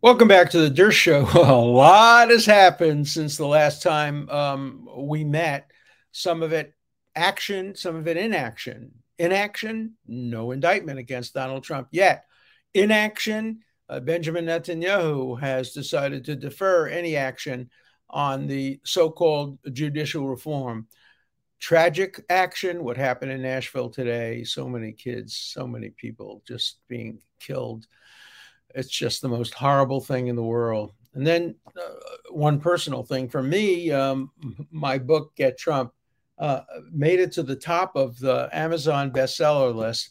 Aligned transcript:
Welcome 0.00 0.28
back 0.28 0.50
to 0.50 0.60
the 0.60 0.70
Dershow. 0.70 1.34
A 1.48 1.52
lot 1.54 2.30
has 2.30 2.46
happened 2.46 3.08
since 3.08 3.36
the 3.36 3.48
last 3.48 3.82
time 3.82 4.30
um, 4.30 4.88
we 4.96 5.24
met. 5.24 5.72
Some 6.12 6.44
of 6.44 6.52
it 6.52 6.72
action, 7.16 7.74
some 7.74 7.96
of 7.96 8.06
it 8.06 8.16
inaction. 8.16 8.92
Inaction, 9.18 9.94
no 10.06 10.52
indictment 10.52 11.00
against 11.00 11.34
Donald 11.34 11.64
Trump 11.64 11.88
yet. 11.90 12.26
Inaction, 12.74 13.58
uh, 13.88 13.98
Benjamin 13.98 14.46
Netanyahu 14.46 15.40
has 15.40 15.72
decided 15.72 16.24
to 16.26 16.36
defer 16.36 16.86
any 16.86 17.16
action 17.16 17.68
on 18.08 18.46
the 18.46 18.78
so 18.84 19.10
called 19.10 19.58
judicial 19.72 20.28
reform. 20.28 20.86
Tragic 21.58 22.24
action, 22.30 22.84
what 22.84 22.96
happened 22.96 23.32
in 23.32 23.42
Nashville 23.42 23.90
today, 23.90 24.44
so 24.44 24.68
many 24.68 24.92
kids, 24.92 25.34
so 25.34 25.66
many 25.66 25.90
people 25.90 26.40
just 26.46 26.78
being 26.86 27.18
killed 27.40 27.88
it's 28.74 28.90
just 28.90 29.22
the 29.22 29.28
most 29.28 29.54
horrible 29.54 30.00
thing 30.00 30.28
in 30.28 30.36
the 30.36 30.42
world. 30.42 30.92
And 31.14 31.26
then 31.26 31.54
uh, 31.76 31.94
one 32.30 32.60
personal 32.60 33.02
thing 33.02 33.28
for 33.28 33.42
me, 33.42 33.90
um, 33.90 34.30
my 34.70 34.98
book 34.98 35.34
Get 35.36 35.58
Trump 35.58 35.92
uh, 36.38 36.60
made 36.92 37.18
it 37.18 37.32
to 37.32 37.42
the 37.42 37.56
top 37.56 37.96
of 37.96 38.18
the 38.18 38.48
Amazon 38.52 39.10
bestseller 39.10 39.74
list. 39.74 40.10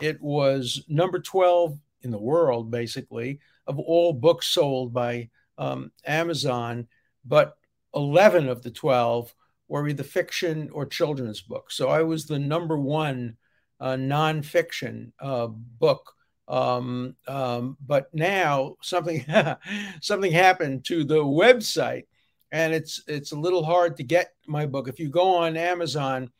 It 0.00 0.20
was 0.20 0.84
number 0.88 1.18
12 1.18 1.78
in 2.02 2.10
the 2.10 2.18
world, 2.18 2.70
basically, 2.70 3.40
of 3.66 3.78
all 3.78 4.12
books 4.12 4.48
sold 4.48 4.92
by 4.92 5.30
um, 5.58 5.90
Amazon, 6.06 6.86
but 7.24 7.56
11 7.94 8.48
of 8.48 8.62
the 8.62 8.70
12 8.70 9.34
were 9.68 9.88
either 9.88 10.02
fiction 10.02 10.68
or 10.72 10.84
children's 10.84 11.40
books. 11.40 11.76
So 11.76 11.88
I 11.88 12.02
was 12.02 12.26
the 12.26 12.38
number 12.38 12.78
one 12.78 13.36
uh, 13.80 13.94
nonfiction 13.94 15.12
uh, 15.20 15.46
book 15.48 16.12
um, 16.54 17.16
um, 17.26 17.76
but 17.84 18.14
now 18.14 18.76
something 18.80 19.26
something 20.00 20.30
happened 20.30 20.84
to 20.84 21.02
the 21.02 21.16
website, 21.16 22.04
and 22.52 22.72
it's 22.72 23.02
it's 23.08 23.32
a 23.32 23.36
little 23.36 23.64
hard 23.64 23.96
to 23.96 24.04
get 24.04 24.34
my 24.46 24.64
book. 24.64 24.86
If 24.86 25.00
you 25.00 25.08
go 25.08 25.34
on 25.34 25.56
Amazon, 25.56 26.30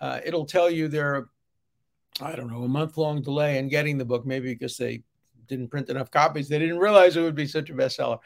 uh, 0.00 0.20
it'll 0.24 0.46
tell 0.46 0.70
you 0.70 0.88
there, 0.88 1.28
I 2.22 2.34
don't 2.36 2.50
know, 2.50 2.62
a 2.62 2.68
month 2.68 2.96
long 2.96 3.20
delay 3.20 3.58
in 3.58 3.68
getting 3.68 3.98
the 3.98 4.04
book. 4.06 4.24
Maybe 4.24 4.50
because 4.50 4.78
they 4.78 5.02
didn't 5.46 5.68
print 5.68 5.90
enough 5.90 6.10
copies, 6.10 6.48
they 6.48 6.58
didn't 6.58 6.78
realize 6.78 7.18
it 7.18 7.22
would 7.22 7.34
be 7.34 7.46
such 7.46 7.68
a 7.68 7.74
bestseller. 7.74 8.20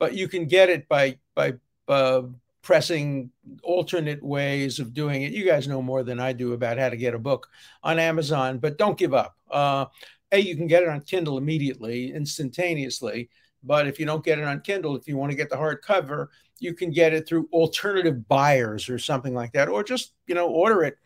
But 0.00 0.14
you 0.14 0.26
can 0.26 0.46
get 0.46 0.70
it 0.70 0.88
by 0.88 1.18
by 1.36 1.52
uh, 1.86 2.22
pressing 2.62 3.30
alternate 3.62 4.24
ways 4.24 4.80
of 4.80 4.92
doing 4.92 5.22
it. 5.22 5.30
You 5.30 5.44
guys 5.44 5.68
know 5.68 5.82
more 5.82 6.02
than 6.02 6.18
I 6.18 6.32
do 6.32 6.52
about 6.52 6.78
how 6.78 6.88
to 6.88 6.96
get 6.96 7.14
a 7.14 7.18
book 7.18 7.48
on 7.84 8.00
Amazon, 8.00 8.58
but 8.58 8.76
don't 8.76 8.98
give 8.98 9.14
up. 9.14 9.36
Uh, 9.48 9.86
a 10.32 10.38
you 10.38 10.56
can 10.56 10.66
get 10.66 10.82
it 10.82 10.88
on 10.88 11.00
kindle 11.00 11.38
immediately 11.38 12.12
instantaneously 12.12 13.28
but 13.62 13.86
if 13.86 14.00
you 14.00 14.06
don't 14.06 14.24
get 14.24 14.38
it 14.38 14.44
on 14.44 14.60
kindle 14.60 14.96
if 14.96 15.06
you 15.06 15.16
want 15.16 15.30
to 15.30 15.36
get 15.36 15.50
the 15.50 15.56
hardcover 15.56 16.28
you 16.58 16.74
can 16.74 16.90
get 16.90 17.12
it 17.12 17.26
through 17.26 17.48
alternative 17.52 18.28
buyers 18.28 18.88
or 18.88 18.98
something 18.98 19.34
like 19.34 19.52
that 19.52 19.68
or 19.68 19.82
just 19.82 20.12
you 20.26 20.34
know 20.34 20.48
order 20.48 20.84
it 20.84 20.96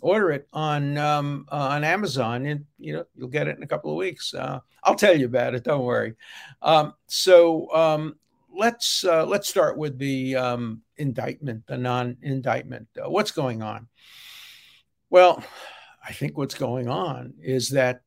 order 0.00 0.30
it 0.30 0.48
on 0.52 0.98
um, 0.98 1.46
uh, 1.52 1.68
on 1.68 1.84
amazon 1.84 2.46
and 2.46 2.64
you 2.78 2.92
know 2.92 3.04
you'll 3.14 3.28
get 3.28 3.46
it 3.46 3.56
in 3.56 3.62
a 3.62 3.66
couple 3.66 3.90
of 3.90 3.96
weeks. 3.96 4.34
Uh, 4.34 4.58
i'll 4.82 4.94
tell 4.94 5.16
you 5.16 5.26
about 5.26 5.54
it 5.54 5.64
don't 5.64 5.84
worry. 5.84 6.14
Um, 6.60 6.94
so 7.06 7.72
um, 7.74 8.16
let's 8.54 9.04
uh, 9.04 9.24
let's 9.24 9.48
start 9.48 9.78
with 9.78 9.98
the 9.98 10.36
um, 10.36 10.82
indictment 10.96 11.66
the 11.66 11.78
non-indictment. 11.78 12.88
Uh, 12.98 13.08
what's 13.08 13.30
going 13.30 13.62
on? 13.62 13.88
Well 15.10 15.42
i 16.04 16.12
think 16.12 16.36
what's 16.36 16.56
going 16.56 16.88
on 16.88 17.32
is 17.40 17.68
that 17.68 18.02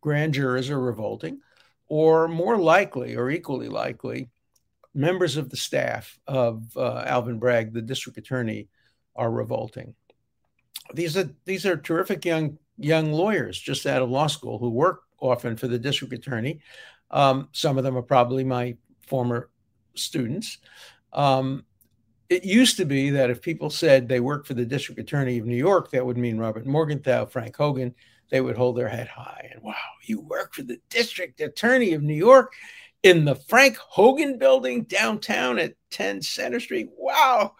grand 0.00 0.34
jurors 0.34 0.70
are 0.70 0.80
revolting, 0.80 1.40
or 1.88 2.28
more 2.28 2.58
likely, 2.58 3.16
or 3.16 3.30
equally 3.30 3.68
likely, 3.68 4.30
members 4.94 5.36
of 5.36 5.50
the 5.50 5.56
staff 5.56 6.18
of 6.26 6.76
uh, 6.76 7.04
Alvin 7.06 7.38
Bragg, 7.38 7.72
the 7.72 7.82
district 7.82 8.18
attorney, 8.18 8.68
are 9.14 9.30
revolting. 9.30 9.94
These 10.94 11.16
are 11.16 11.28
these 11.44 11.66
are 11.66 11.76
terrific 11.76 12.24
young 12.24 12.58
young 12.78 13.12
lawyers 13.12 13.58
just 13.58 13.86
out 13.86 14.02
of 14.02 14.10
law 14.10 14.26
school 14.26 14.58
who 14.58 14.70
work 14.70 15.02
often 15.20 15.56
for 15.56 15.68
the 15.68 15.78
district 15.78 16.12
attorney. 16.12 16.60
Um, 17.10 17.48
some 17.52 17.78
of 17.78 17.84
them 17.84 17.96
are 17.96 18.02
probably 18.02 18.44
my 18.44 18.76
former 19.06 19.50
students. 19.94 20.58
Um, 21.12 21.64
it 22.28 22.44
used 22.44 22.76
to 22.78 22.84
be 22.84 23.10
that 23.10 23.30
if 23.30 23.40
people 23.40 23.70
said 23.70 24.08
they 24.08 24.20
work 24.20 24.46
for 24.46 24.54
the 24.54 24.64
district 24.64 25.00
attorney 25.00 25.38
of 25.38 25.46
New 25.46 25.56
York, 25.56 25.90
that 25.90 26.04
would 26.04 26.18
mean 26.18 26.38
Robert 26.38 26.66
Morgenthau, 26.66 27.26
Frank 27.26 27.56
Hogan, 27.56 27.94
they 28.30 28.40
would 28.40 28.56
hold 28.56 28.76
their 28.76 28.88
head 28.88 29.08
high. 29.08 29.50
And 29.52 29.62
wow, 29.62 29.74
you 30.02 30.20
work 30.20 30.54
for 30.54 30.62
the 30.62 30.80
district 30.90 31.40
attorney 31.40 31.92
of 31.94 32.02
New 32.02 32.14
York 32.14 32.52
in 33.02 33.24
the 33.24 33.34
Frank 33.34 33.76
Hogan 33.76 34.38
building 34.38 34.82
downtown 34.84 35.58
at 35.58 35.74
10 35.90 36.22
Center 36.22 36.60
Street. 36.60 36.88
Wow, 36.96 37.54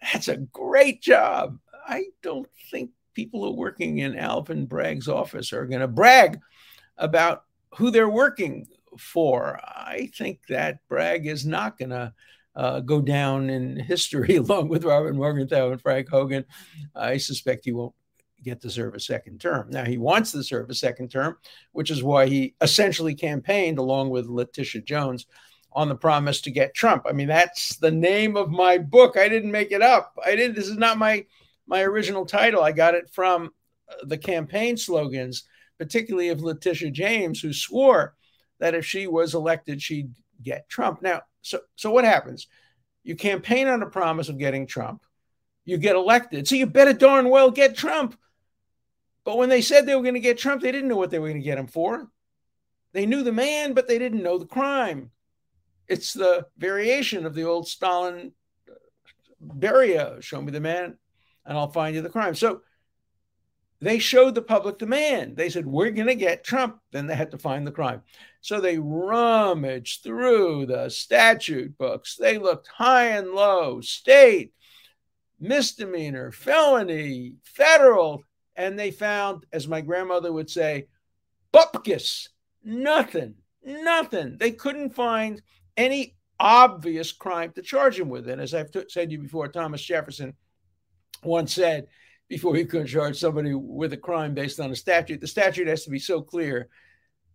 that's 0.00 0.28
a 0.28 0.36
great 0.36 1.00
job. 1.00 1.58
I 1.86 2.04
don't 2.22 2.48
think 2.70 2.90
people 3.14 3.42
who 3.42 3.50
are 3.50 3.56
working 3.56 3.98
in 3.98 4.16
Alvin 4.16 4.66
Bragg's 4.66 5.08
office 5.08 5.52
are 5.52 5.66
going 5.66 5.80
to 5.80 5.88
brag 5.88 6.38
about 6.98 7.44
who 7.76 7.90
they're 7.90 8.08
working 8.08 8.66
for. 8.98 9.58
I 9.64 10.10
think 10.16 10.40
that 10.48 10.86
Bragg 10.88 11.26
is 11.26 11.46
not 11.46 11.78
going 11.78 11.90
to 11.90 12.12
uh, 12.54 12.80
go 12.80 13.00
down 13.00 13.50
in 13.50 13.78
history 13.78 14.36
along 14.36 14.68
with 14.68 14.84
Robert 14.84 15.14
Morgenthau 15.14 15.70
and 15.70 15.80
Frank 15.80 16.08
Hogan. 16.08 16.44
I 16.94 17.16
suspect 17.16 17.64
he 17.64 17.72
won't 17.72 17.94
get 18.42 18.60
to 18.62 18.70
serve 18.70 18.94
a 18.94 19.00
second 19.00 19.40
term. 19.40 19.70
Now, 19.70 19.84
he 19.84 19.98
wants 19.98 20.32
to 20.32 20.42
serve 20.42 20.70
a 20.70 20.74
second 20.74 21.10
term, 21.10 21.36
which 21.72 21.90
is 21.90 22.02
why 22.02 22.26
he 22.26 22.54
essentially 22.60 23.14
campaigned 23.14 23.78
along 23.78 24.10
with 24.10 24.26
Letitia 24.26 24.82
Jones 24.82 25.26
on 25.72 25.88
the 25.88 25.94
promise 25.94 26.40
to 26.42 26.50
get 26.50 26.74
Trump. 26.74 27.04
I 27.08 27.12
mean, 27.12 27.28
that's 27.28 27.76
the 27.76 27.90
name 27.90 28.36
of 28.36 28.50
my 28.50 28.78
book. 28.78 29.16
I 29.16 29.28
didn't 29.28 29.52
make 29.52 29.72
it 29.72 29.82
up. 29.82 30.18
I 30.24 30.34
didn't, 30.34 30.56
this 30.56 30.68
is 30.68 30.78
not 30.78 30.98
my 30.98 31.24
my 31.66 31.82
original 31.82 32.26
title. 32.26 32.62
I 32.62 32.72
got 32.72 32.96
it 32.96 33.08
from 33.10 33.50
uh, 33.88 33.94
the 34.02 34.18
campaign 34.18 34.76
slogans, 34.76 35.44
particularly 35.78 36.30
of 36.30 36.42
Letitia 36.42 36.90
James, 36.90 37.40
who 37.40 37.52
swore 37.52 38.16
that 38.58 38.74
if 38.74 38.84
she 38.84 39.06
was 39.06 39.34
elected, 39.34 39.80
she'd 39.80 40.12
get 40.42 40.68
Trump. 40.68 41.00
Now, 41.00 41.22
so 41.42 41.60
so 41.76 41.92
what 41.92 42.04
happens? 42.04 42.48
You 43.04 43.14
campaign 43.14 43.68
on 43.68 43.82
a 43.82 43.86
promise 43.86 44.28
of 44.28 44.38
getting 44.38 44.66
Trump, 44.66 45.04
you 45.64 45.78
get 45.78 45.94
elected. 45.94 46.48
So 46.48 46.56
you 46.56 46.66
better 46.66 46.92
darn 46.92 47.28
well 47.30 47.50
get 47.50 47.76
Trump. 47.76 48.18
But 49.24 49.36
when 49.38 49.48
they 49.48 49.62
said 49.62 49.86
they 49.86 49.94
were 49.94 50.02
going 50.02 50.14
to 50.14 50.20
get 50.20 50.38
Trump, 50.38 50.62
they 50.62 50.72
didn't 50.72 50.88
know 50.88 50.96
what 50.96 51.10
they 51.10 51.18
were 51.18 51.28
going 51.28 51.40
to 51.40 51.44
get 51.44 51.58
him 51.58 51.66
for. 51.66 52.08
They 52.92 53.06
knew 53.06 53.22
the 53.22 53.32
man, 53.32 53.74
but 53.74 53.86
they 53.86 53.98
didn't 53.98 54.22
know 54.22 54.38
the 54.38 54.46
crime. 54.46 55.10
It's 55.86 56.12
the 56.12 56.46
variation 56.56 57.26
of 57.26 57.34
the 57.34 57.44
old 57.44 57.68
Stalin 57.68 58.32
uh, 58.68 58.74
Beria 59.44 60.22
show 60.22 60.40
me 60.40 60.52
the 60.52 60.60
man 60.60 60.96
and 61.44 61.58
I'll 61.58 61.70
find 61.70 61.94
you 61.94 62.02
the 62.02 62.08
crime. 62.08 62.34
So 62.34 62.62
they 63.80 63.98
showed 63.98 64.34
the 64.34 64.42
public 64.42 64.78
demand. 64.78 65.36
They 65.36 65.48
said, 65.48 65.66
We're 65.66 65.90
going 65.90 66.06
to 66.08 66.14
get 66.14 66.44
Trump. 66.44 66.78
Then 66.92 67.06
they 67.06 67.14
had 67.14 67.30
to 67.32 67.38
find 67.38 67.66
the 67.66 67.72
crime. 67.72 68.02
So 68.40 68.60
they 68.60 68.78
rummaged 68.78 70.02
through 70.02 70.66
the 70.66 70.88
statute 70.90 71.76
books. 71.78 72.16
They 72.16 72.38
looked 72.38 72.68
high 72.68 73.08
and 73.08 73.32
low, 73.32 73.80
state, 73.80 74.52
misdemeanor, 75.38 76.30
felony, 76.30 77.36
federal, 77.42 78.22
and 78.60 78.78
they 78.78 78.90
found, 78.90 79.46
as 79.54 79.66
my 79.66 79.80
grandmother 79.80 80.30
would 80.30 80.50
say, 80.50 80.86
bupkis, 81.50 82.28
nothing, 82.62 83.36
nothing. 83.64 84.36
They 84.38 84.50
couldn't 84.50 84.90
find 84.90 85.40
any 85.78 86.14
obvious 86.38 87.10
crime 87.10 87.52
to 87.52 87.62
charge 87.62 87.98
him 87.98 88.10
with. 88.10 88.28
And 88.28 88.38
as 88.38 88.52
I've 88.52 88.70
t- 88.70 88.84
said 88.88 89.08
to 89.08 89.12
you 89.14 89.22
before, 89.22 89.48
Thomas 89.48 89.82
Jefferson 89.82 90.34
once 91.24 91.54
said, 91.54 91.86
before 92.28 92.54
he 92.54 92.66
could 92.66 92.86
charge 92.86 93.18
somebody 93.18 93.54
with 93.54 93.94
a 93.94 93.96
crime 93.96 94.34
based 94.34 94.60
on 94.60 94.70
a 94.70 94.76
statute, 94.76 95.22
the 95.22 95.26
statute 95.26 95.66
has 95.66 95.84
to 95.84 95.90
be 95.90 95.98
so 95.98 96.20
clear 96.20 96.68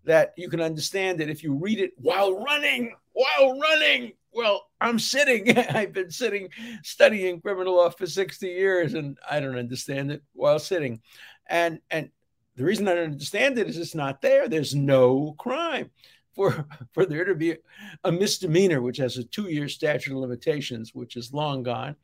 that 0.06 0.34
you 0.38 0.50
can 0.50 0.62
understand 0.62 1.20
it 1.20 1.30
if 1.30 1.44
you 1.44 1.54
read 1.54 1.80
it 1.80 1.92
while 1.98 2.44
running, 2.44 2.96
while 3.14 3.60
running. 3.60 4.14
Well, 4.32 4.68
I'm 4.80 5.00
sitting. 5.00 5.58
I've 5.58 5.94
been 5.94 6.12
sitting 6.12 6.50
studying 6.84 7.42
criminal 7.42 7.76
law 7.76 7.90
for 7.90 8.06
60 8.06 8.48
years 8.48 8.94
and 8.94 9.18
I 9.30 9.40
don't 9.40 9.58
understand 9.58 10.12
it 10.12 10.24
while 10.34 10.60
sitting. 10.60 11.02
And 11.48 11.80
and 11.92 12.10
the 12.56 12.64
reason 12.64 12.88
I 12.88 12.96
don't 12.96 13.12
understand 13.12 13.58
it 13.58 13.68
is 13.68 13.78
it's 13.78 13.96
not 13.96 14.22
there. 14.22 14.48
There's 14.48 14.76
no 14.76 15.36
crime. 15.38 15.92
For, 16.36 16.66
for 16.94 17.06
there 17.06 17.26
to 17.26 17.36
be 17.36 17.56
a 18.04 18.12
misdemeanor, 18.12 18.82
which 18.82 18.98
has 18.98 19.18
a 19.18 19.24
two 19.24 19.50
year 19.50 19.68
statute 19.68 20.14
of 20.14 20.20
limitations, 20.20 20.94
which 20.94 21.16
is 21.16 21.34
long 21.34 21.64
gone, 21.64 21.96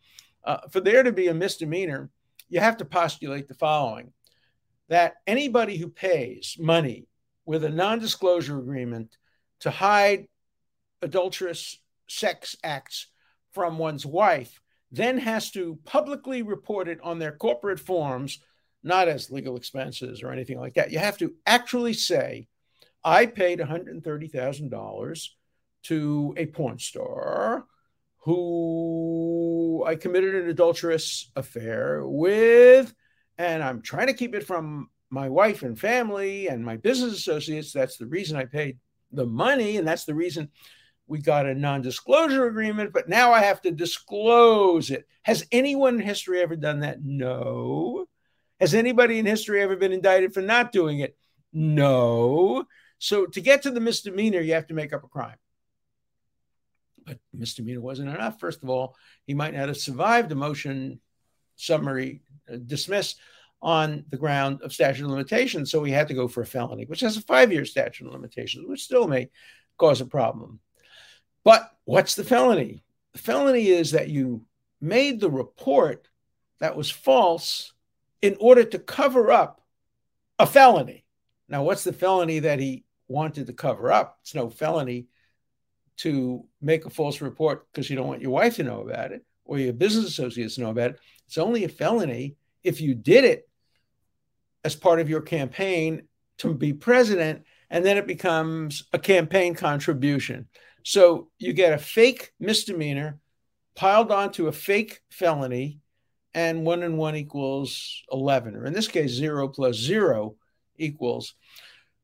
uh, 0.43 0.57
for 0.69 0.79
there 0.79 1.03
to 1.03 1.11
be 1.11 1.27
a 1.27 1.33
misdemeanor, 1.33 2.09
you 2.49 2.59
have 2.59 2.77
to 2.77 2.85
postulate 2.85 3.47
the 3.47 3.53
following 3.53 4.11
that 4.89 5.15
anybody 5.25 5.77
who 5.77 5.87
pays 5.87 6.57
money 6.59 7.07
with 7.45 7.63
a 7.63 7.69
non 7.69 7.99
disclosure 7.99 8.59
agreement 8.59 9.17
to 9.61 9.71
hide 9.71 10.27
adulterous 11.01 11.79
sex 12.07 12.55
acts 12.63 13.07
from 13.51 13.77
one's 13.77 14.05
wife 14.05 14.61
then 14.91 15.17
has 15.17 15.51
to 15.51 15.79
publicly 15.85 16.41
report 16.41 16.87
it 16.87 16.99
on 17.01 17.17
their 17.17 17.31
corporate 17.31 17.79
forms, 17.79 18.39
not 18.83 19.07
as 19.07 19.31
legal 19.31 19.55
expenses 19.55 20.21
or 20.21 20.31
anything 20.31 20.59
like 20.59 20.73
that. 20.73 20.91
You 20.91 20.99
have 20.99 21.17
to 21.19 21.33
actually 21.45 21.93
say, 21.93 22.47
I 23.03 23.25
paid 23.25 23.59
$130,000 23.59 25.27
to 25.83 26.33
a 26.37 26.45
porn 26.47 26.77
star 26.77 27.65
who 28.17 29.83
I 29.87 29.95
committed 29.95 30.35
an 30.35 30.49
adulterous 30.49 31.31
affair 31.35 32.05
with, 32.05 32.93
and 33.37 33.63
I'm 33.63 33.81
trying 33.81 34.07
to 34.07 34.13
keep 34.13 34.35
it 34.35 34.45
from 34.45 34.89
my 35.11 35.29
wife 35.29 35.61
and 35.61 35.77
family 35.77 36.47
and 36.47 36.65
my 36.65 36.77
business 36.77 37.13
associates. 37.13 37.73
That's 37.73 37.97
the 37.97 38.07
reason 38.07 38.37
I 38.37 38.45
paid 38.45 38.79
the 39.11 39.25
money, 39.25 39.77
and 39.77 39.87
that's 39.87 40.05
the 40.05 40.15
reason 40.15 40.49
we 41.05 41.19
got 41.19 41.45
a 41.45 41.53
non 41.53 41.81
disclosure 41.81 42.47
agreement, 42.47 42.93
but 42.93 43.09
now 43.09 43.33
I 43.33 43.41
have 43.41 43.61
to 43.63 43.71
disclose 43.71 44.89
it. 44.89 45.05
Has 45.23 45.45
anyone 45.51 45.95
in 45.95 45.99
history 45.99 46.41
ever 46.41 46.55
done 46.55 46.79
that? 46.79 47.03
No. 47.03 48.07
Has 48.61 48.73
anybody 48.73 49.19
in 49.19 49.25
history 49.25 49.61
ever 49.61 49.75
been 49.75 49.91
indicted 49.91 50.33
for 50.33 50.41
not 50.41 50.71
doing 50.71 50.99
it? 50.99 51.17
No. 51.51 52.65
So 52.99 53.25
to 53.25 53.41
get 53.41 53.63
to 53.63 53.71
the 53.71 53.81
misdemeanor, 53.81 54.39
you 54.39 54.53
have 54.53 54.67
to 54.67 54.73
make 54.73 54.93
up 54.93 55.03
a 55.03 55.07
crime. 55.07 55.37
But 57.05 57.19
misdemeanor 57.33 57.81
wasn't 57.81 58.09
enough. 58.09 58.39
First 58.39 58.63
of 58.63 58.69
all, 58.69 58.95
he 59.25 59.33
might 59.33 59.53
not 59.53 59.67
have 59.67 59.77
survived 59.77 60.31
a 60.31 60.35
motion 60.35 61.01
summary 61.57 62.21
uh, 62.51 62.57
dismiss 62.65 63.15
on 63.61 64.05
the 64.09 64.17
ground 64.17 64.61
of 64.61 64.73
statute 64.73 65.05
of 65.05 65.11
limitations. 65.11 65.69
So 65.71 65.79
we 65.79 65.91
had 65.91 66.07
to 66.07 66.13
go 66.13 66.27
for 66.27 66.41
a 66.41 66.45
felony, 66.45 66.85
which 66.85 67.01
has 67.01 67.17
a 67.17 67.21
five 67.21 67.51
year 67.51 67.65
statute 67.65 68.07
of 68.07 68.13
limitations, 68.13 68.67
which 68.67 68.83
still 68.83 69.07
may 69.07 69.29
cause 69.77 70.01
a 70.01 70.05
problem. 70.05 70.59
But 71.43 71.71
what's 71.85 72.15
the 72.15 72.23
felony? 72.23 72.83
The 73.13 73.19
felony 73.19 73.67
is 73.67 73.91
that 73.91 74.09
you 74.09 74.45
made 74.79 75.19
the 75.19 75.29
report 75.29 76.07
that 76.59 76.75
was 76.75 76.89
false 76.89 77.73
in 78.21 78.37
order 78.39 78.63
to 78.63 78.79
cover 78.79 79.31
up 79.31 79.61
a 80.39 80.45
felony. 80.45 81.05
Now, 81.49 81.63
what's 81.63 81.83
the 81.83 81.93
felony 81.93 82.39
that 82.39 82.59
he 82.59 82.85
wanted 83.11 83.47
to 83.47 83.53
cover 83.53 83.91
up. 83.91 84.17
It's 84.21 84.33
no 84.33 84.49
felony 84.49 85.07
to 85.97 86.45
make 86.61 86.85
a 86.85 86.89
false 86.89 87.21
report 87.21 87.67
because 87.71 87.89
you 87.89 87.95
don't 87.95 88.07
want 88.07 88.21
your 88.21 88.31
wife 88.31 88.55
to 88.55 88.63
know 88.63 88.81
about 88.81 89.11
it 89.11 89.23
or 89.45 89.59
your 89.59 89.73
business 89.73 90.07
associates 90.07 90.55
to 90.55 90.61
know 90.61 90.69
about 90.69 90.91
it. 90.91 90.99
It's 91.27 91.37
only 91.37 91.65
a 91.65 91.69
felony 91.69 92.37
if 92.63 92.81
you 92.81 92.95
did 92.95 93.25
it 93.25 93.47
as 94.63 94.75
part 94.75 94.99
of 94.99 95.09
your 95.09 95.21
campaign 95.21 96.03
to 96.39 96.53
be 96.53 96.73
president, 96.73 97.43
and 97.69 97.85
then 97.85 97.97
it 97.97 98.07
becomes 98.07 98.83
a 98.93 98.99
campaign 98.99 99.53
contribution. 99.53 100.47
So 100.83 101.29
you 101.37 101.53
get 101.53 101.73
a 101.73 101.77
fake 101.77 102.31
misdemeanor 102.39 103.19
piled 103.75 104.11
onto 104.11 104.47
a 104.47 104.51
fake 104.51 105.01
felony, 105.09 105.79
and 106.33 106.65
one 106.65 106.83
and 106.83 106.97
one 106.97 107.15
equals 107.15 108.03
11, 108.11 108.55
or 108.55 108.65
in 108.65 108.73
this 108.73 108.87
case, 108.87 109.11
zero 109.11 109.47
plus 109.47 109.75
zero 109.75 110.35
equals 110.77 111.35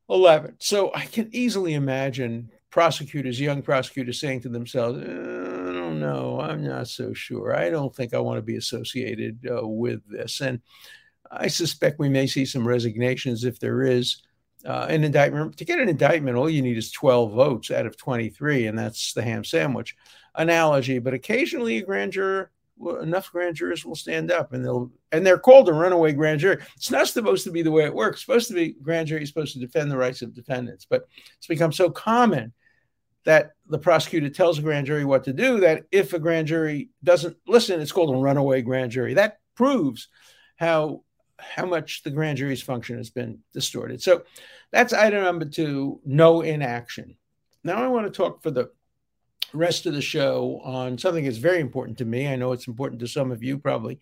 11. 0.09 0.57
So 0.59 0.92
I 0.94 1.06
can 1.06 1.30
easily 1.31 1.74
imagine 1.74 2.51
prosecutors, 2.69 3.39
young 3.39 3.62
prosecutors, 3.62 4.19
saying 4.19 4.42
to 4.42 4.50
themselves, 4.50 5.00
uh, 5.00 5.68
I 5.69 5.74
don't 5.74 6.00
know, 6.00 6.39
I'm 6.39 6.63
not 6.63 6.88
so 6.88 7.13
sure. 7.13 7.56
I 7.56 7.69
don't 7.69 7.95
think 7.95 8.13
I 8.13 8.19
want 8.19 8.38
to 8.38 8.44
be 8.44 8.57
associated 8.57 9.39
uh, 9.50 9.65
with 9.68 10.01
this. 10.09 10.42
And 10.42 10.62
I 11.32 11.48
suspect 11.48 12.00
we 12.00 12.10
may 12.10 12.28
see 12.28 12.46
some 12.46 12.68
resignations 12.68 13.44
if 13.44 13.60
there 13.60 13.82
is 13.82 14.22
uh, 14.66 14.88
an 14.90 15.04
indictment. 15.04 15.58
To 15.58 15.66
get 15.66 15.80
an 15.80 15.90
indictment, 15.90 16.38
all 16.38 16.50
you 16.50 16.62
need 16.62 16.78
is 16.78 16.92
12 16.92 17.34
votes 17.34 17.72
out 17.72 17.86
of 17.86 17.98
23, 17.98 18.68
and 18.68 18.78
that's 18.78 19.14
the 19.14 19.22
ham 19.22 19.44
sandwich 19.44 19.96
analogy. 20.36 21.00
But 21.00 21.14
occasionally 21.14 21.78
a 21.78 21.86
grand 21.86 22.14
juror 22.14 22.52
enough 23.02 23.32
grand 23.32 23.56
jurors 23.56 23.86
will 23.86 23.96
stand 23.96 24.32
up 24.32 24.54
and 24.54 24.64
they'll 24.64 24.92
and 25.12 25.26
they're 25.26 25.40
called 25.40 25.70
a 25.70 25.74
runaway 25.74 26.14
grand 26.14 26.40
jury. 26.40 26.62
It's 26.76 26.92
not 26.92 27.08
supposed 27.08 27.44
to 27.46 27.52
be 27.52 27.62
the 27.62 27.72
way 27.72 27.86
it 27.86 27.94
works. 27.94 28.18
It's 28.18 28.26
supposed 28.26 28.48
to 28.50 28.54
be 28.54 28.74
grand 28.74 29.08
jury 29.08 29.24
is 29.24 29.30
supposed 29.30 29.54
to 29.54 29.60
defend 29.60 29.90
the 29.90 29.98
rights 29.98 30.22
of 30.22 30.34
defendants, 30.34 30.86
but 30.88 31.08
it's 31.38 31.48
become 31.48 31.72
so 31.72 31.90
common 31.90 32.54
that 33.26 33.52
the 33.68 33.80
prosecutor 33.80 34.30
tells 34.30 34.60
a 34.60 34.62
grand 34.62 34.88
jury 34.88 35.06
what 35.06 35.24
to 35.26 35.34
do 35.34 35.60
that 35.60 35.84
if 35.92 36.14
a 36.14 36.20
grand 36.20 36.48
jury 36.48 36.90
doesn't 37.04 37.36
listen, 37.48 37.82
it's 37.82 37.92
called 37.92 38.16
a 38.16 38.18
runaway 38.18 38.62
grand 38.62 38.92
jury. 38.92 39.16
That 39.16 39.40
proves 39.56 40.08
how 40.56 41.04
how 41.39 41.66
much 41.66 42.04
the 42.04 42.10
grand 42.10 42.38
jury's 42.38 42.62
function 42.62 42.98
has 42.98 43.10
been 43.10 43.39
distorted. 43.54 44.01
So 44.01 44.24
that's 44.72 44.94
item 44.94 45.24
number 45.24 45.45
two, 45.45 46.00
no 46.06 46.42
inaction. 46.42 47.18
Now 47.63 47.84
I 47.84 47.88
want 47.88 48.07
to 48.07 48.16
talk 48.16 48.42
for 48.42 48.51
the 48.51 48.69
rest 49.54 49.86
of 49.86 49.94
the 49.94 50.01
show 50.01 50.60
on 50.63 50.98
something 50.98 51.24
that's 51.24 51.38
very 51.38 51.60
important 51.60 51.98
to 52.00 52.06
me. 52.06 52.28
I 52.28 52.36
know 52.36 52.51
it's 52.51 52.68
important 52.68 53.00
to 53.01 53.07
some 53.07 53.31
of 53.31 53.44
you, 53.44 53.57
probably 53.57 54.00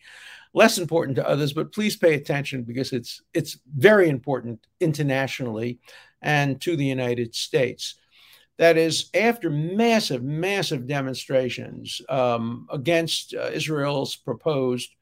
less 0.53 0.77
important 0.77 1.15
to 1.17 1.27
others, 1.27 1.53
but 1.53 1.73
please 1.73 1.97
pay 1.97 2.15
attention 2.15 2.63
because 2.63 2.93
it's 2.93 3.21
it's 3.33 3.59
very 3.75 4.09
important 4.09 4.65
internationally 4.79 5.79
and 6.21 6.59
to 6.61 6.75
the 6.75 6.85
United 6.85 7.35
States. 7.35 7.95
That 8.57 8.77
is, 8.77 9.09
after 9.13 9.49
massive, 9.49 10.23
massive 10.23 10.87
demonstrations 10.87 12.01
um, 12.07 12.67
against 12.71 13.33
uh, 13.33 13.49
Israel's 13.53 14.15
proposed 14.15 14.95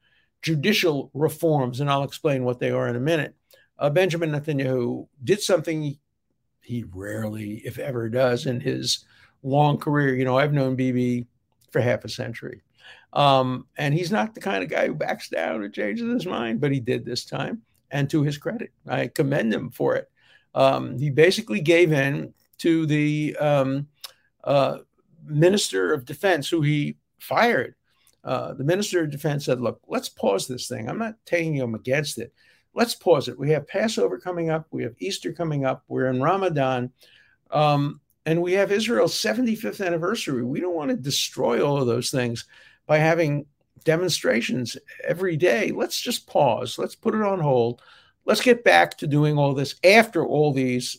judicial 0.44 1.10
reforms, 1.14 1.80
and 1.80 1.90
I'll 1.90 2.04
explain 2.04 2.44
what 2.44 2.60
they 2.60 2.70
are 2.70 2.86
in 2.86 2.96
a 2.96 3.00
minute, 3.00 3.34
uh, 3.78 3.88
Benjamin 3.88 4.30
Netanyahu 4.30 5.08
did 5.24 5.40
something 5.40 5.96
he 6.60 6.84
rarely, 6.92 7.62
if 7.64 7.78
ever, 7.78 8.10
does 8.10 8.44
in 8.44 8.60
his 8.60 9.06
long 9.42 9.78
career. 9.78 10.14
You 10.14 10.26
know, 10.26 10.38
I've 10.38 10.52
known 10.52 10.76
Bibi 10.76 11.26
for 11.72 11.80
half 11.80 12.04
a 12.04 12.10
century. 12.10 12.62
Um, 13.14 13.66
and 13.78 13.94
he's 13.94 14.12
not 14.12 14.34
the 14.34 14.40
kind 14.40 14.62
of 14.62 14.68
guy 14.68 14.86
who 14.86 14.94
backs 14.94 15.30
down 15.30 15.62
or 15.62 15.68
changes 15.70 16.12
his 16.12 16.26
mind, 16.26 16.60
but 16.60 16.72
he 16.72 16.80
did 16.80 17.04
this 17.04 17.24
time. 17.24 17.62
And 17.90 18.10
to 18.10 18.22
his 18.22 18.36
credit, 18.36 18.70
I 18.86 19.06
commend 19.06 19.52
him 19.52 19.70
for 19.70 19.96
it. 19.96 20.10
Um, 20.54 20.98
he 20.98 21.08
basically 21.08 21.60
gave 21.60 21.90
in 21.92 22.34
to 22.58 22.84
the 22.84 23.34
um, 23.40 23.88
uh, 24.42 24.78
minister 25.24 25.94
of 25.94 26.04
defense 26.04 26.48
who 26.48 26.60
he 26.60 26.96
fired. 27.18 27.76
Uh, 28.24 28.54
the 28.54 28.64
minister 28.64 29.02
of 29.02 29.10
defense 29.10 29.44
said, 29.44 29.60
Look, 29.60 29.80
let's 29.86 30.08
pause 30.08 30.48
this 30.48 30.66
thing. 30.66 30.88
I'm 30.88 30.98
not 30.98 31.16
taking 31.26 31.54
him 31.54 31.74
against 31.74 32.18
it. 32.18 32.32
Let's 32.74 32.94
pause 32.94 33.28
it. 33.28 33.38
We 33.38 33.50
have 33.50 33.68
Passover 33.68 34.18
coming 34.18 34.50
up, 34.50 34.66
we 34.70 34.82
have 34.82 34.94
Easter 34.98 35.32
coming 35.32 35.64
up, 35.64 35.84
we're 35.88 36.08
in 36.08 36.22
Ramadan. 36.22 36.90
Um, 37.50 38.00
and 38.26 38.40
we 38.40 38.54
have 38.54 38.72
Israel's 38.72 39.14
75th 39.14 39.84
anniversary. 39.84 40.42
We 40.42 40.60
don't 40.60 40.74
want 40.74 40.90
to 40.90 40.96
destroy 40.96 41.64
all 41.64 41.80
of 41.80 41.86
those 41.86 42.10
things 42.10 42.46
by 42.86 42.98
having 42.98 43.46
demonstrations 43.84 44.76
every 45.04 45.36
day. 45.36 45.70
Let's 45.70 46.00
just 46.00 46.26
pause. 46.26 46.78
Let's 46.78 46.94
put 46.94 47.14
it 47.14 47.22
on 47.22 47.38
hold. 47.38 47.82
Let's 48.24 48.40
get 48.40 48.64
back 48.64 48.96
to 48.98 49.06
doing 49.06 49.38
all 49.38 49.54
this 49.54 49.74
after 49.84 50.24
all 50.26 50.52
these 50.52 50.98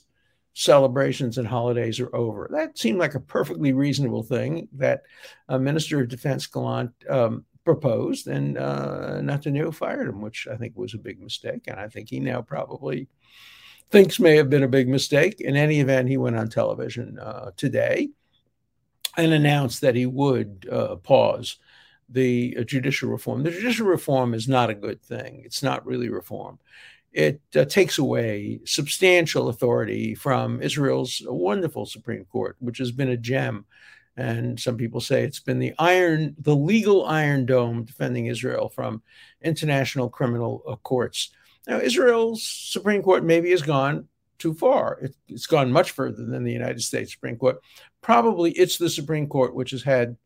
celebrations 0.56 1.38
and 1.38 1.46
holidays 1.46 2.00
are 2.00 2.16
over. 2.16 2.48
That 2.50 2.78
seemed 2.78 2.98
like 2.98 3.14
a 3.14 3.20
perfectly 3.20 3.74
reasonable 3.74 4.24
thing 4.24 4.70
that 4.74 5.04
uh, 5.50 5.60
Minister 5.60 6.02
of 6.02 6.08
Defense 6.08 6.48
Gallant 6.48 6.92
um, 7.10 7.44
proposed, 7.66 8.28
and 8.28 8.58
uh, 8.58 9.20
Netanyahu 9.22 9.74
fired 9.74 10.08
him, 10.08 10.22
which 10.22 10.48
I 10.48 10.56
think 10.56 10.78
was 10.78 10.94
a 10.94 10.98
big 10.98 11.22
mistake. 11.22 11.64
And 11.68 11.78
I 11.78 11.90
think 11.90 12.10
he 12.10 12.22
now 12.22 12.42
probably 12.42 13.10
thinks 13.92 14.18
may 14.18 14.38
have 14.38 14.50
been 14.50 14.64
a 14.64 14.68
big 14.68 14.88
mistake. 14.88 15.42
In 15.42 15.58
any 15.58 15.82
event, 15.82 16.08
he 16.08 16.16
went 16.16 16.38
on 16.38 16.48
television 16.48 17.20
uh, 17.20 17.52
today 17.58 18.10
and 19.18 19.34
announced 19.34 19.82
that 19.82 19.96
he 19.96 20.06
would 20.06 20.70
uh, 20.72 20.96
pause 20.96 21.58
the 22.08 22.64
judicial 22.66 23.10
reform. 23.10 23.44
The 23.44 23.52
judicial 23.52 23.88
reform 23.88 24.34
is 24.34 24.48
not 24.48 24.70
a 24.70 24.76
good 24.76 25.02
thing. 25.02 25.42
It's 25.44 25.64
not 25.64 25.86
really 25.86 26.08
reform. 26.08 26.60
It 27.16 27.40
uh, 27.56 27.64
takes 27.64 27.98
away 27.98 28.60
substantial 28.66 29.48
authority 29.48 30.16
from 30.16 30.62
Israel's 30.62 31.22
wonderful 31.26 31.86
Supreme 31.86 32.26
Court, 32.26 32.58
which 32.60 32.78
has 32.80 32.92
been 32.92 33.08
a 33.08 33.16
gem. 33.16 33.66
And 34.18 34.60
some 34.60 34.76
people 34.76 35.00
say 35.00 35.24
it's 35.24 35.40
been 35.40 35.60
the 35.60 35.74
iron, 35.80 36.36
the 36.38 36.56
legal 36.56 37.06
iron 37.06 37.46
dome 37.46 37.86
defending 37.86 38.26
Israel 38.26 38.68
from 38.68 39.02
international 39.42 40.10
criminal 40.10 40.62
uh, 40.68 40.76
courts. 40.76 41.32
Now, 41.70 41.80
Israel's 41.80 42.44
Supreme 42.44 43.02
Court 43.02 43.24
maybe 43.24 43.50
has 43.52 43.62
gone 43.62 44.10
too 44.38 44.54
far. 44.54 45.00
It, 45.02 45.16
it's 45.30 45.48
gone 45.48 45.72
much 45.72 45.92
further 45.92 46.26
than 46.26 46.44
the 46.44 46.52
United 46.52 46.82
States 46.82 47.14
Supreme 47.14 47.38
Court. 47.38 47.62
Probably 48.02 48.52
it's 48.52 48.78
the 48.78 48.90
Supreme 48.90 49.28
Court 49.28 49.56
which 49.56 49.72
has 49.72 49.84
had 49.84 50.18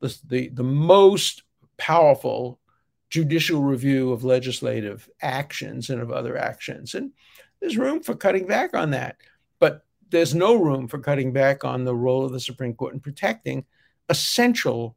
the, 0.00 0.18
the, 0.26 0.48
the 0.48 0.64
most 0.64 1.44
powerful 1.76 2.58
judicial 3.08 3.62
review 3.62 4.12
of 4.12 4.24
legislative 4.24 5.08
actions 5.22 5.90
and 5.90 6.00
of 6.00 6.10
other 6.10 6.36
actions. 6.36 6.94
And 6.94 7.12
there's 7.60 7.78
room 7.78 8.02
for 8.02 8.14
cutting 8.14 8.46
back 8.46 8.74
on 8.74 8.90
that. 8.90 9.16
But 9.58 9.84
there's 10.10 10.34
no 10.34 10.54
room 10.56 10.88
for 10.88 10.98
cutting 10.98 11.32
back 11.32 11.64
on 11.64 11.84
the 11.84 11.94
role 11.94 12.24
of 12.24 12.32
the 12.32 12.40
Supreme 12.40 12.74
Court 12.74 12.94
in 12.94 13.00
protecting 13.00 13.64
essential 14.08 14.96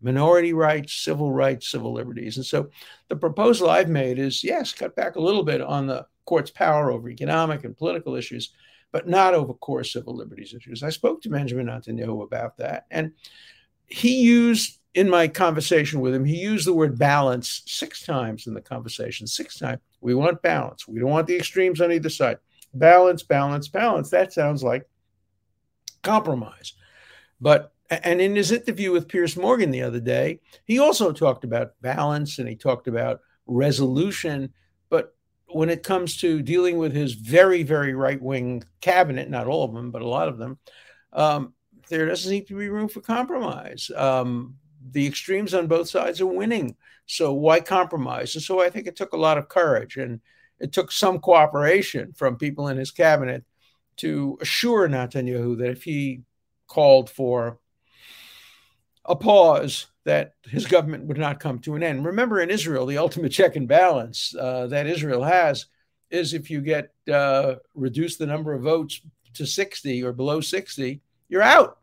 minority 0.00 0.52
rights, 0.52 0.92
civil 0.92 1.32
rights, 1.32 1.70
civil 1.70 1.92
liberties. 1.92 2.36
And 2.36 2.44
so 2.44 2.70
the 3.08 3.16
proposal 3.16 3.70
I've 3.70 3.88
made 3.88 4.18
is 4.18 4.42
yes, 4.42 4.72
cut 4.72 4.96
back 4.96 5.16
a 5.16 5.20
little 5.20 5.44
bit 5.44 5.60
on 5.60 5.86
the 5.86 6.06
court's 6.24 6.50
power 6.50 6.90
over 6.90 7.08
economic 7.08 7.64
and 7.64 7.76
political 7.76 8.16
issues, 8.16 8.52
but 8.90 9.08
not 9.08 9.34
over 9.34 9.54
core 9.54 9.84
civil 9.84 10.16
liberties 10.16 10.54
issues. 10.54 10.82
I 10.82 10.90
spoke 10.90 11.22
to 11.22 11.30
Benjamin 11.30 11.66
Netanyahu 11.66 12.24
about 12.24 12.56
that. 12.58 12.86
And 12.90 13.12
he 13.86 14.22
used, 14.22 14.78
in 14.94 15.08
my 15.08 15.26
conversation 15.28 16.00
with 16.00 16.14
him, 16.14 16.24
he 16.24 16.36
used 16.36 16.66
the 16.66 16.74
word 16.74 16.98
balance 16.98 17.62
six 17.66 18.04
times 18.04 18.46
in 18.46 18.54
the 18.54 18.60
conversation, 18.60 19.26
six 19.26 19.58
times. 19.58 19.80
We 20.00 20.14
want 20.14 20.42
balance. 20.42 20.86
We 20.86 21.00
don't 21.00 21.10
want 21.10 21.26
the 21.26 21.36
extremes 21.36 21.80
on 21.80 21.92
either 21.92 22.10
side. 22.10 22.38
balance, 22.74 23.22
balance, 23.22 23.68
balance. 23.68 24.10
That 24.10 24.32
sounds 24.32 24.62
like 24.62 24.88
compromise. 26.02 26.74
But 27.40 27.72
and 27.90 28.20
in 28.20 28.34
his 28.34 28.52
interview 28.52 28.90
with 28.92 29.08
Piers 29.08 29.36
Morgan 29.36 29.70
the 29.70 29.82
other 29.82 30.00
day, 30.00 30.40
he 30.64 30.78
also 30.78 31.12
talked 31.12 31.44
about 31.44 31.80
balance 31.82 32.38
and 32.38 32.48
he 32.48 32.56
talked 32.56 32.88
about 32.88 33.20
resolution. 33.46 34.52
But 34.88 35.14
when 35.46 35.68
it 35.68 35.82
comes 35.82 36.16
to 36.18 36.40
dealing 36.40 36.78
with 36.78 36.94
his 36.94 37.12
very, 37.12 37.62
very 37.62 37.94
right 37.94 38.20
wing 38.20 38.64
cabinet, 38.80 39.28
not 39.28 39.46
all 39.46 39.64
of 39.64 39.74
them, 39.74 39.90
but 39.90 40.00
a 40.00 40.08
lot 40.08 40.28
of 40.28 40.38
them, 40.38 40.58
um, 41.12 41.52
there 41.90 42.06
doesn't 42.06 42.30
seem 42.30 42.46
to 42.46 42.56
be 42.56 42.68
room 42.70 42.88
for 42.88 43.02
compromise. 43.02 43.90
Um, 43.94 44.56
the 44.90 45.06
extremes 45.06 45.54
on 45.54 45.66
both 45.66 45.88
sides 45.88 46.20
are 46.20 46.26
winning. 46.26 46.76
So 47.06 47.32
why 47.32 47.60
compromise? 47.60 48.34
And 48.34 48.42
so 48.42 48.60
I 48.60 48.70
think 48.70 48.86
it 48.86 48.96
took 48.96 49.12
a 49.12 49.18
lot 49.18 49.38
of 49.38 49.48
courage 49.48 49.96
and 49.96 50.20
it 50.58 50.72
took 50.72 50.92
some 50.92 51.18
cooperation 51.18 52.12
from 52.12 52.36
people 52.36 52.68
in 52.68 52.76
his 52.76 52.90
cabinet 52.90 53.44
to 53.96 54.38
assure 54.40 54.88
Netanyahu 54.88 55.58
that 55.58 55.70
if 55.70 55.82
he 55.82 56.22
called 56.66 57.10
for 57.10 57.58
a 59.04 59.16
pause, 59.16 59.86
that 60.04 60.34
his 60.44 60.66
government 60.66 61.06
would 61.06 61.18
not 61.18 61.40
come 61.40 61.58
to 61.60 61.74
an 61.74 61.82
end. 61.82 62.04
Remember, 62.04 62.40
in 62.40 62.50
Israel, 62.50 62.86
the 62.86 62.98
ultimate 62.98 63.30
check 63.30 63.56
and 63.56 63.68
balance 63.68 64.34
uh, 64.38 64.66
that 64.68 64.86
Israel 64.86 65.22
has 65.22 65.66
is 66.10 66.34
if 66.34 66.50
you 66.50 66.60
get 66.60 66.92
uh, 67.12 67.56
reduce 67.74 68.16
the 68.16 68.26
number 68.26 68.52
of 68.52 68.62
votes 68.62 69.00
to 69.34 69.46
60 69.46 70.02
or 70.02 70.12
below 70.12 70.40
60, 70.40 71.00
you're 71.28 71.42
out. 71.42 71.78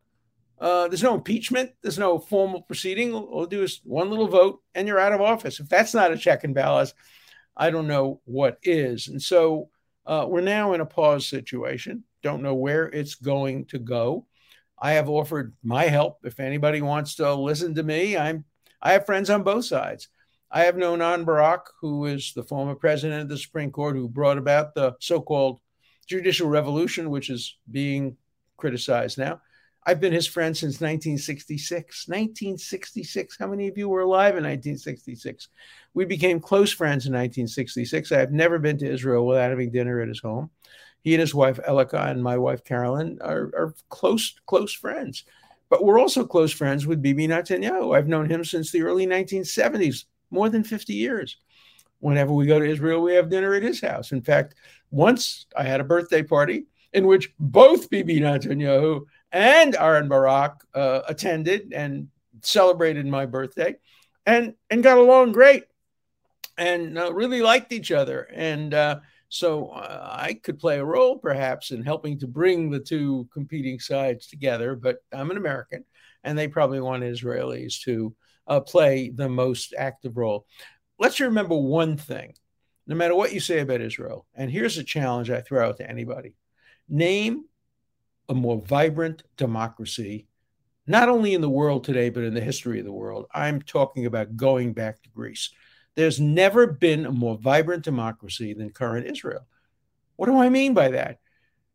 Uh, 0.59 0.87
there's 0.87 1.03
no 1.03 1.15
impeachment. 1.15 1.71
There's 1.81 1.99
no 1.99 2.19
formal 2.19 2.61
proceeding. 2.61 3.13
All 3.13 3.29
we'll 3.31 3.45
do 3.45 3.63
is 3.63 3.81
one 3.83 4.09
little 4.09 4.27
vote 4.27 4.61
and 4.75 4.87
you're 4.87 4.99
out 4.99 5.13
of 5.13 5.21
office. 5.21 5.59
If 5.59 5.69
that's 5.69 5.93
not 5.93 6.11
a 6.11 6.17
check 6.17 6.43
and 6.43 6.53
balance, 6.53 6.93
I 7.55 7.69
don't 7.69 7.87
know 7.87 8.21
what 8.25 8.59
is. 8.63 9.07
And 9.07 9.21
so 9.21 9.69
uh, 10.05 10.25
we're 10.27 10.41
now 10.41 10.73
in 10.73 10.81
a 10.81 10.85
pause 10.85 11.27
situation. 11.27 12.03
Don't 12.23 12.43
know 12.43 12.55
where 12.55 12.87
it's 12.87 13.15
going 13.15 13.65
to 13.65 13.79
go. 13.79 14.25
I 14.81 14.93
have 14.93 15.09
offered 15.09 15.53
my 15.63 15.85
help. 15.85 16.19
If 16.23 16.39
anybody 16.39 16.81
wants 16.81 17.15
to 17.15 17.33
listen 17.33 17.75
to 17.75 17.83
me, 17.83 18.17
I'm 18.17 18.45
I 18.81 18.93
have 18.93 19.05
friends 19.05 19.29
on 19.29 19.43
both 19.43 19.65
sides. 19.65 20.07
I 20.51 20.63
have 20.63 20.77
known 20.77 21.01
Aaron 21.01 21.25
Barak, 21.25 21.69
who 21.81 22.05
is 22.05 22.33
the 22.33 22.43
former 22.43 22.75
president 22.75 23.23
of 23.23 23.29
the 23.29 23.37
Supreme 23.37 23.71
Court, 23.71 23.95
who 23.95 24.07
brought 24.07 24.37
about 24.37 24.73
the 24.73 24.95
so-called 24.99 25.59
judicial 26.07 26.47
revolution, 26.47 27.09
which 27.09 27.29
is 27.29 27.57
being 27.69 28.17
criticized 28.57 29.17
now. 29.17 29.41
I've 29.89 29.99
been 29.99 30.13
his 30.13 30.27
friend 30.27 30.55
since 30.55 30.81
1966. 30.81 32.07
1966. 32.07 33.37
How 33.39 33.47
many 33.47 33.67
of 33.67 33.75
you 33.75 33.89
were 33.89 34.01
alive 34.01 34.37
in 34.37 34.43
1966? 34.43 35.47
We 35.95 36.05
became 36.05 36.39
close 36.39 36.71
friends 36.71 37.07
in 37.07 37.13
1966. 37.13 38.11
I 38.11 38.19
have 38.19 38.31
never 38.31 38.59
been 38.59 38.77
to 38.77 38.87
Israel 38.87 39.25
without 39.25 39.49
having 39.49 39.71
dinner 39.71 39.99
at 39.99 40.07
his 40.07 40.19
home. 40.19 40.51
He 41.01 41.15
and 41.15 41.21
his 41.21 41.33
wife 41.33 41.59
Elika 41.67 42.07
and 42.07 42.21
my 42.21 42.37
wife 42.37 42.63
Carolyn 42.63 43.17
are, 43.21 43.49
are 43.57 43.73
close 43.89 44.35
close 44.45 44.71
friends. 44.71 45.23
But 45.71 45.83
we're 45.83 45.99
also 45.99 46.23
close 46.23 46.51
friends 46.51 46.85
with 46.85 47.01
Bibi 47.01 47.27
Netanyahu. 47.27 47.97
I've 47.97 48.07
known 48.07 48.29
him 48.29 48.45
since 48.45 48.71
the 48.71 48.83
early 48.83 49.07
1970s, 49.07 50.05
more 50.29 50.49
than 50.49 50.63
50 50.63 50.93
years. 50.93 51.37
Whenever 51.99 52.31
we 52.31 52.45
go 52.45 52.59
to 52.59 52.69
Israel, 52.69 53.01
we 53.01 53.15
have 53.15 53.31
dinner 53.31 53.55
at 53.55 53.63
his 53.63 53.81
house. 53.81 54.11
In 54.11 54.21
fact, 54.21 54.53
once 54.91 55.47
I 55.57 55.63
had 55.63 55.81
a 55.81 55.83
birthday 55.83 56.21
party 56.21 56.65
in 56.93 57.07
which 57.07 57.33
both 57.39 57.89
Bibi 57.89 58.19
Netanyahu 58.19 59.05
and 59.31 59.75
Aaron 59.75 60.07
Barak 60.07 60.63
uh, 60.73 61.01
attended 61.07 61.73
and 61.73 62.07
celebrated 62.41 63.05
my 63.05 63.25
birthday 63.25 63.75
and 64.25 64.53
and 64.69 64.83
got 64.83 64.97
along 64.97 65.31
great 65.31 65.63
and 66.57 66.97
uh, 66.97 67.13
really 67.13 67.41
liked 67.41 67.71
each 67.71 67.91
other. 67.91 68.27
And 68.33 68.73
uh, 68.73 68.99
so 69.29 69.69
uh, 69.69 70.09
I 70.11 70.33
could 70.33 70.59
play 70.59 70.79
a 70.79 70.85
role 70.85 71.17
perhaps 71.17 71.71
in 71.71 71.83
helping 71.83 72.19
to 72.19 72.27
bring 72.27 72.69
the 72.69 72.79
two 72.79 73.29
competing 73.31 73.79
sides 73.79 74.27
together 74.27 74.75
but 74.75 74.97
I'm 75.13 75.31
an 75.31 75.37
American 75.37 75.85
and 76.23 76.37
they 76.37 76.47
probably 76.47 76.81
want 76.81 77.03
Israelis 77.03 77.81
to 77.83 78.13
uh, 78.47 78.59
play 78.59 79.09
the 79.09 79.29
most 79.29 79.73
active 79.77 80.17
role. 80.17 80.45
Let's 80.97 81.19
remember 81.19 81.55
one 81.55 81.95
thing. 81.95 82.33
No 82.87 82.95
matter 82.95 83.15
what 83.15 83.31
you 83.31 83.39
say 83.39 83.59
about 83.59 83.81
Israel 83.81 84.25
and 84.33 84.49
here's 84.49 84.79
a 84.79 84.83
challenge 84.83 85.29
I 85.29 85.41
throw 85.41 85.67
out 85.67 85.77
to 85.77 85.89
anybody. 85.89 86.33
Name 86.89 87.45
a 88.29 88.33
more 88.33 88.61
vibrant 88.61 89.23
democracy, 89.35 90.27
not 90.87 91.09
only 91.09 91.33
in 91.33 91.41
the 91.41 91.49
world 91.49 91.83
today, 91.83 92.09
but 92.09 92.23
in 92.23 92.33
the 92.33 92.41
history 92.41 92.79
of 92.79 92.85
the 92.85 92.91
world. 92.91 93.25
I'm 93.33 93.61
talking 93.61 94.05
about 94.05 94.37
going 94.37 94.73
back 94.73 95.01
to 95.01 95.09
Greece. 95.09 95.49
There's 95.95 96.19
never 96.19 96.67
been 96.67 97.05
a 97.05 97.11
more 97.11 97.37
vibrant 97.37 97.83
democracy 97.83 98.53
than 98.53 98.69
current 98.69 99.07
Israel. 99.07 99.45
What 100.15 100.27
do 100.27 100.37
I 100.37 100.49
mean 100.49 100.73
by 100.73 100.89
that? 100.89 101.19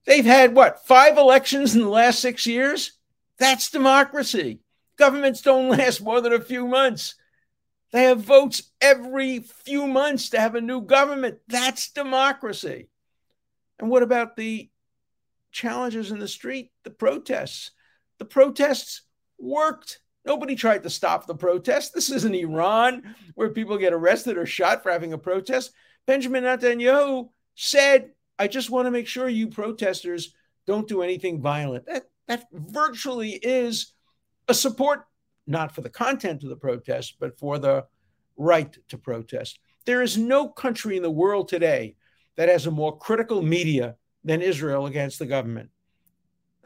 They've 0.06 0.24
had 0.24 0.54
what, 0.54 0.86
five 0.86 1.18
elections 1.18 1.74
in 1.74 1.82
the 1.82 1.88
last 1.88 2.20
six 2.20 2.46
years? 2.46 2.92
That's 3.38 3.70
democracy. 3.70 4.60
Governments 4.96 5.42
don't 5.42 5.68
last 5.70 6.02
more 6.02 6.20
than 6.20 6.32
a 6.32 6.40
few 6.40 6.66
months. 6.68 7.16
They 7.90 8.04
have 8.04 8.20
votes 8.20 8.70
every 8.80 9.40
few 9.40 9.86
months 9.86 10.30
to 10.30 10.40
have 10.40 10.54
a 10.54 10.60
new 10.60 10.82
government. 10.82 11.38
That's 11.48 11.90
democracy. 11.90 12.88
And 13.78 13.88
what 13.88 14.02
about 14.02 14.36
the 14.36 14.68
challenges 15.54 16.10
in 16.10 16.18
the 16.18 16.28
street, 16.28 16.70
the 16.82 16.90
protests. 16.90 17.70
The 18.18 18.24
protests 18.24 19.02
worked. 19.38 20.00
Nobody 20.26 20.56
tried 20.56 20.82
to 20.82 20.90
stop 20.90 21.26
the 21.26 21.34
protests. 21.34 21.90
This 21.90 22.10
isn't 22.10 22.34
Iran 22.34 23.14
where 23.34 23.50
people 23.50 23.78
get 23.78 23.92
arrested 23.92 24.36
or 24.36 24.46
shot 24.46 24.82
for 24.82 24.90
having 24.90 25.12
a 25.12 25.18
protest. 25.18 25.72
Benjamin 26.06 26.44
Netanyahu 26.44 27.28
said, 27.54 28.10
I 28.38 28.48
just 28.48 28.68
want 28.68 28.86
to 28.86 28.90
make 28.90 29.06
sure 29.06 29.28
you 29.28 29.48
protesters 29.48 30.34
don't 30.66 30.88
do 30.88 31.02
anything 31.02 31.40
violent. 31.40 31.86
That, 31.86 32.04
that 32.26 32.46
virtually 32.52 33.32
is 33.32 33.92
a 34.48 34.54
support, 34.54 35.06
not 35.46 35.74
for 35.74 35.82
the 35.82 35.90
content 35.90 36.42
of 36.42 36.48
the 36.48 36.56
protest, 36.56 37.16
but 37.20 37.38
for 37.38 37.58
the 37.58 37.84
right 38.36 38.76
to 38.88 38.98
protest. 38.98 39.60
There 39.86 40.02
is 40.02 40.18
no 40.18 40.48
country 40.48 40.96
in 40.96 41.02
the 41.02 41.10
world 41.10 41.48
today 41.48 41.96
that 42.36 42.48
has 42.48 42.66
a 42.66 42.70
more 42.70 42.98
critical 42.98 43.40
media 43.42 43.96
than 44.24 44.42
Israel 44.42 44.86
against 44.86 45.18
the 45.18 45.26
government. 45.26 45.70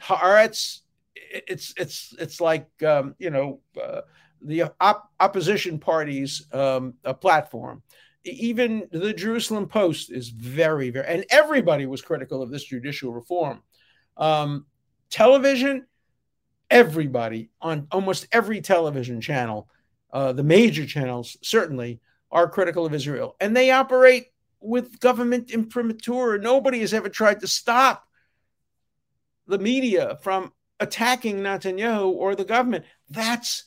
Haaretz, 0.00 0.80
it's 1.14 1.74
it's 1.76 2.14
it's 2.18 2.40
like 2.40 2.68
um, 2.82 3.14
you 3.18 3.30
know 3.30 3.60
uh, 3.82 4.02
the 4.40 4.64
op- 4.80 5.10
opposition 5.20 5.78
party's 5.78 6.46
um, 6.52 6.94
platform. 7.20 7.82
Even 8.24 8.88
the 8.92 9.12
Jerusalem 9.12 9.66
Post 9.66 10.10
is 10.10 10.28
very 10.28 10.90
very, 10.90 11.06
and 11.06 11.24
everybody 11.30 11.86
was 11.86 12.02
critical 12.02 12.42
of 12.42 12.50
this 12.50 12.64
judicial 12.64 13.12
reform. 13.12 13.62
Um, 14.16 14.66
television, 15.10 15.86
everybody 16.70 17.50
on 17.60 17.88
almost 17.90 18.26
every 18.32 18.60
television 18.60 19.20
channel, 19.20 19.68
uh, 20.12 20.32
the 20.32 20.42
major 20.42 20.86
channels 20.86 21.36
certainly 21.42 22.00
are 22.30 22.48
critical 22.48 22.86
of 22.86 22.94
Israel, 22.94 23.36
and 23.40 23.56
they 23.56 23.70
operate 23.70 24.26
with 24.60 25.00
government 25.00 25.50
imprimatur. 25.50 26.38
Nobody 26.38 26.80
has 26.80 26.94
ever 26.94 27.08
tried 27.08 27.40
to 27.40 27.48
stop 27.48 28.04
the 29.46 29.58
media 29.58 30.18
from 30.22 30.52
attacking 30.80 31.38
Netanyahu 31.38 32.10
or 32.10 32.34
the 32.34 32.44
government. 32.44 32.84
That's 33.08 33.64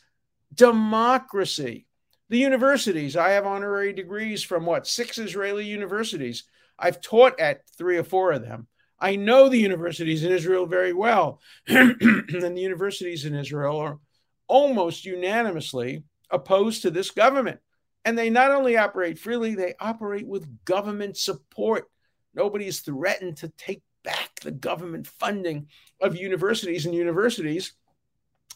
democracy. 0.53 1.88
The 2.29 2.38
universities, 2.38 3.17
I 3.17 3.31
have 3.31 3.45
honorary 3.45 3.93
degrees 3.93 4.43
from 4.43 4.65
what, 4.65 4.88
six 4.88 5.17
Israeli 5.17 5.65
universities. 5.65 6.45
I've 6.79 7.01
taught 7.01 7.39
at 7.39 7.67
three 7.77 7.98
or 7.98 8.03
four 8.03 8.31
of 8.31 8.41
them. 8.41 8.67
I 9.00 9.15
know 9.15 9.50
the 9.50 9.60
universities 9.60 10.24
in 10.24 10.31
Israel 10.31 10.65
very 10.65 10.93
well. 10.93 11.41
and 11.67 11.98
the 11.98 12.62
universities 12.62 13.25
in 13.25 13.36
Israel 13.36 13.77
are 13.79 14.00
almost 14.48 15.05
unanimously 15.05 16.03
opposed 16.29 16.83
to 16.83 16.91
this 16.91 17.12
government. 17.12 17.60
And 18.03 18.17
they 18.17 18.29
not 18.29 18.51
only 18.51 18.77
operate 18.77 19.20
freely, 19.20 19.55
they 19.55 19.75
operate 19.79 20.27
with 20.27 20.65
government 20.65 21.17
support. 21.17 21.89
Nobody 22.34 22.67
is 22.67 22.79
threatened 22.79 23.38
to 23.38 23.50
take 23.50 23.84
back 24.03 24.39
the 24.41 24.51
government 24.51 25.05
funding 25.05 25.67
of 26.01 26.15
universities, 26.15 26.86
and 26.86 26.96
universities 26.96 27.74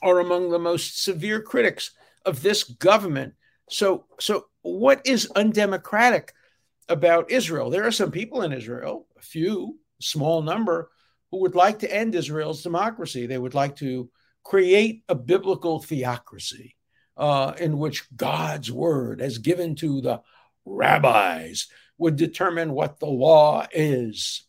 are 0.02 0.20
among 0.20 0.50
the 0.50 0.60
most 0.60 1.04
severe 1.04 1.42
critics 1.42 1.92
of 2.26 2.42
this 2.42 2.64
government. 2.64 3.34
So, 3.70 4.06
so 4.20 4.46
what 4.62 5.06
is 5.06 5.32
undemocratic 5.36 6.34
about 6.90 7.32
Israel? 7.32 7.70
There 7.70 7.86
are 7.86 7.92
some 7.92 8.12
people 8.12 8.42
in 8.42 8.52
Israel, 8.52 9.08
a 9.18 9.22
few, 9.22 9.78
small 10.02 10.42
number, 10.42 10.90
who 11.32 11.42
would 11.42 11.56
like 11.56 11.80
to 11.80 11.94
end 11.94 12.16
Israel's 12.16 12.64
democracy. 12.64 13.26
They 13.26 13.38
would 13.38 13.54
like 13.54 13.76
to 13.78 14.10
create 14.44 15.04
a 15.10 15.16
biblical 15.16 15.82
theocracy 15.82 16.75
uh, 17.18 17.54
in 17.60 17.78
which 17.78 18.06
God's 18.16 18.72
word, 18.72 19.22
as 19.22 19.38
given 19.38 19.76
to 19.76 20.02
the 20.02 20.22
rabbis, 20.66 21.68
would 21.98 22.16
determine 22.16 22.72
what 22.72 23.00
the 23.00 23.06
law 23.06 23.66
is. 23.72 24.46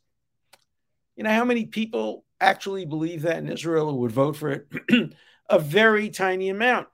You 1.15 1.25
know 1.25 1.31
how 1.31 1.45
many 1.45 1.67
people 1.67 2.25
actually 2.41 2.85
believe 2.85 3.23
that 3.23 3.39
in 3.39 3.49
Israel 3.49 3.99
would 3.99 4.13
vote 4.13 4.37
for 4.37 4.51
it? 4.51 4.67
a 5.49 5.59
very 5.59 6.11
tiny 6.11 6.49
amount. 6.49 6.89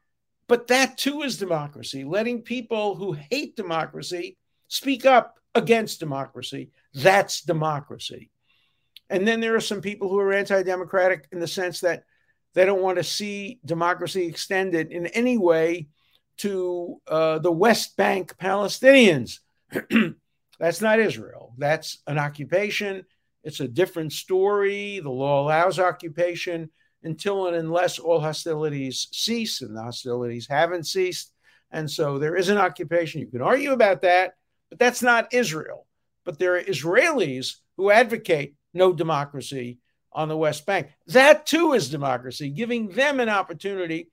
But 0.47 0.69
that 0.69 0.99
too 0.99 1.23
is 1.23 1.39
democracy, 1.39 2.05
letting 2.05 2.43
people 2.43 2.95
who 2.95 3.13
hate 3.13 3.57
democracy 3.57 4.37
speak 4.69 5.07
up 5.07 5.39
against 5.55 6.01
democracy. 6.01 6.71
That's 6.95 7.43
democracy. 7.43 8.31
And 9.09 9.27
then 9.27 9.41
there 9.41 9.55
are 9.55 9.61
some 9.61 9.81
people 9.81 10.09
who 10.09 10.19
are 10.19 10.33
anti 10.33 10.63
democratic 10.63 11.29
in 11.33 11.41
the 11.41 11.47
sense 11.47 11.81
that 11.81 12.05
they 12.55 12.65
don't 12.65 12.83
want 12.83 12.99
to 12.99 13.05
see 13.05 13.61
democracy 13.65 14.27
extended 14.27 14.93
in 14.93 15.07
any 15.09 15.39
way 15.39 15.89
to 16.39 17.01
uh, 17.07 17.39
the 17.39 17.53
West 17.53 17.97
Bank 17.97 18.37
Palestinians. 18.37 19.39
That's 20.59 20.81
not 20.81 21.01
Israel. 21.01 21.55
That's 21.59 22.03
an 22.07 22.19
occupation. 22.19 23.05
It's 23.43 23.61
a 23.61 23.69
different 23.69 24.13
story. 24.13 25.01
The 25.01 25.11
law 25.11 25.43
allows 25.43 25.79
occupation 25.79 26.71
until 27.03 27.49
and 27.49 27.57
unless 27.57 27.99
all 27.99 28.21
hostilities 28.21 29.09
cease, 29.11 29.61
and 29.61 29.77
the 29.77 29.83
hostilities 29.83 30.47
haven't 30.49 30.87
ceased. 30.87 31.33
And 31.73 31.91
so 31.91 32.19
there 32.19 32.37
is 32.37 32.49
an 32.49 32.59
occupation. 32.59 33.21
You 33.21 33.27
can 33.27 33.43
argue 33.43 33.73
about 33.73 34.03
that, 34.03 34.35
but 34.71 34.79
that's 34.79 35.03
not 35.03 35.33
Israel. 35.35 35.87
But 36.25 36.39
there 36.39 36.57
are 36.57 36.63
Israelis 36.63 37.57
who 37.77 37.91
advocate 37.91 38.55
no 38.75 38.93
democracy 38.93 39.79
on 40.15 40.29
the 40.29 40.37
West 40.37 40.67
Bank. 40.67 40.89
That 41.09 41.47
too 41.47 41.73
is 41.73 41.91
democracy, 41.91 42.51
giving 42.51 42.89
them 42.89 43.21
an 43.21 43.29
opportunity 43.29 44.11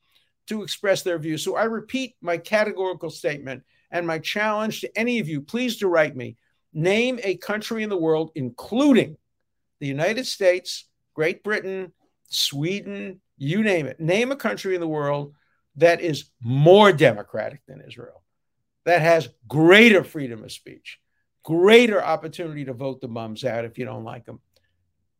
to 0.47 0.63
express 0.63 1.03
their 1.03 1.19
views. 1.19 1.43
So 1.43 1.55
I 1.55 1.65
repeat 1.65 2.15
my 2.21 2.37
categorical 2.37 3.09
statement 3.09 3.63
and 3.91 4.05
my 4.05 4.19
challenge 4.19 4.81
to 4.81 4.97
any 4.97 5.19
of 5.19 5.27
you 5.27 5.41
please 5.41 5.77
to 5.77 5.87
write 5.87 6.15
me 6.15 6.37
name 6.73 7.19
a 7.23 7.35
country 7.37 7.83
in 7.83 7.89
the 7.89 7.97
world, 7.97 8.31
including 8.35 9.17
the 9.79 9.87
United 9.87 10.25
States, 10.27 10.85
Great 11.13 11.43
Britain, 11.43 11.91
Sweden, 12.29 13.21
you 13.37 13.63
name 13.63 13.87
it. 13.87 13.99
Name 13.99 14.31
a 14.31 14.35
country 14.35 14.75
in 14.75 14.81
the 14.81 14.87
world 14.87 15.33
that 15.75 16.01
is 16.01 16.29
more 16.41 16.91
democratic 16.91 17.61
than 17.67 17.81
Israel, 17.87 18.21
that 18.85 19.01
has 19.01 19.29
greater 19.47 20.03
freedom 20.03 20.43
of 20.43 20.51
speech, 20.51 20.99
greater 21.43 22.03
opportunity 22.03 22.65
to 22.65 22.73
vote 22.73 23.01
the 23.01 23.07
bums 23.07 23.43
out 23.43 23.65
if 23.65 23.77
you 23.77 23.85
don't 23.85 24.03
like 24.03 24.25
them. 24.25 24.39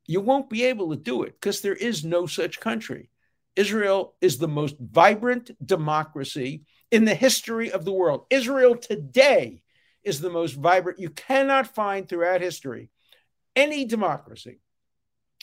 You 0.09 0.21
won't 0.21 0.49
be 0.49 0.63
able 0.63 0.89
to 0.89 0.95
do 0.95 1.21
it 1.21 1.39
because 1.39 1.61
there 1.61 1.75
is 1.75 2.03
no 2.03 2.25
such 2.25 2.59
country. 2.59 3.11
Israel 3.55 4.15
is 4.21 4.39
the 4.39 4.47
most 4.47 4.75
vibrant 4.79 5.51
democracy 5.63 6.63
in 6.89 7.05
the 7.05 7.13
history 7.13 7.71
of 7.71 7.85
the 7.85 7.93
world. 7.93 8.25
Israel 8.31 8.75
today 8.75 9.61
is 10.03 10.19
the 10.19 10.31
most 10.31 10.53
vibrant. 10.53 10.97
You 10.97 11.11
cannot 11.11 11.75
find 11.75 12.09
throughout 12.09 12.41
history 12.41 12.89
any 13.55 13.85
democracy 13.85 14.61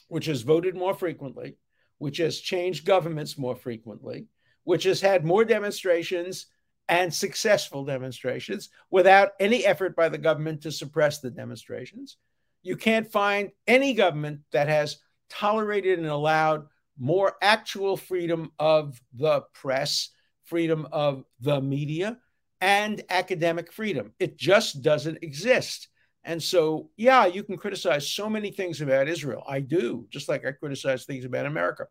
which 0.08 0.26
has 0.26 0.42
voted 0.42 0.74
more 0.74 0.94
frequently, 0.94 1.54
which 1.98 2.16
has 2.16 2.40
changed 2.40 2.84
governments 2.84 3.38
more 3.38 3.54
frequently, 3.54 4.26
which 4.64 4.82
has 4.82 5.00
had 5.00 5.24
more 5.24 5.44
demonstrations 5.44 6.46
and 6.88 7.14
successful 7.14 7.84
demonstrations 7.84 8.70
without 8.90 9.30
any 9.38 9.64
effort 9.64 9.94
by 9.94 10.08
the 10.08 10.18
government 10.18 10.62
to 10.62 10.72
suppress 10.72 11.20
the 11.20 11.30
demonstrations. 11.30 12.16
You 12.62 12.76
can't 12.76 13.10
find 13.10 13.50
any 13.66 13.94
government 13.94 14.40
that 14.52 14.68
has 14.68 14.98
tolerated 15.30 15.98
and 15.98 16.08
allowed 16.08 16.66
more 16.98 17.34
actual 17.42 17.96
freedom 17.96 18.50
of 18.58 19.00
the 19.14 19.42
press, 19.52 20.10
freedom 20.44 20.86
of 20.92 21.24
the 21.40 21.60
media, 21.60 22.18
and 22.60 23.02
academic 23.10 23.72
freedom. 23.72 24.12
It 24.18 24.36
just 24.36 24.82
doesn't 24.82 25.18
exist. 25.22 25.88
And 26.24 26.42
so, 26.42 26.90
yeah, 26.96 27.26
you 27.26 27.44
can 27.44 27.56
criticize 27.56 28.10
so 28.10 28.28
many 28.28 28.50
things 28.50 28.80
about 28.80 29.08
Israel. 29.08 29.44
I 29.46 29.60
do, 29.60 30.06
just 30.10 30.28
like 30.28 30.44
I 30.44 30.52
criticize 30.52 31.04
things 31.04 31.24
about 31.24 31.46
America. 31.46 31.86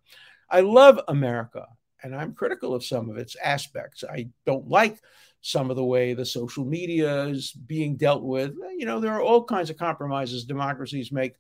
I 0.49 0.61
love 0.61 0.99
America 1.07 1.65
and 2.03 2.15
I'm 2.15 2.33
critical 2.33 2.75
of 2.75 2.83
some 2.83 3.09
of 3.09 3.17
its 3.17 3.35
aspects. 3.41 4.03
I 4.03 4.27
don't 4.45 4.67
like 4.67 4.99
some 5.45 5.69
of 5.69 5.75
the 5.75 5.83
way 5.83 6.15
the 6.15 6.25
social 6.25 6.65
media 6.65 7.25
is 7.25 7.51
being 7.51 7.95
dealt 7.97 8.23
with. 8.23 8.55
You 8.75 8.87
know, 8.87 8.99
there 8.99 9.13
are 9.13 9.21
all 9.21 9.43
kinds 9.43 9.69
of 9.69 9.77
compromises 9.77 10.43
democracies 10.43 11.11
make 11.11 11.35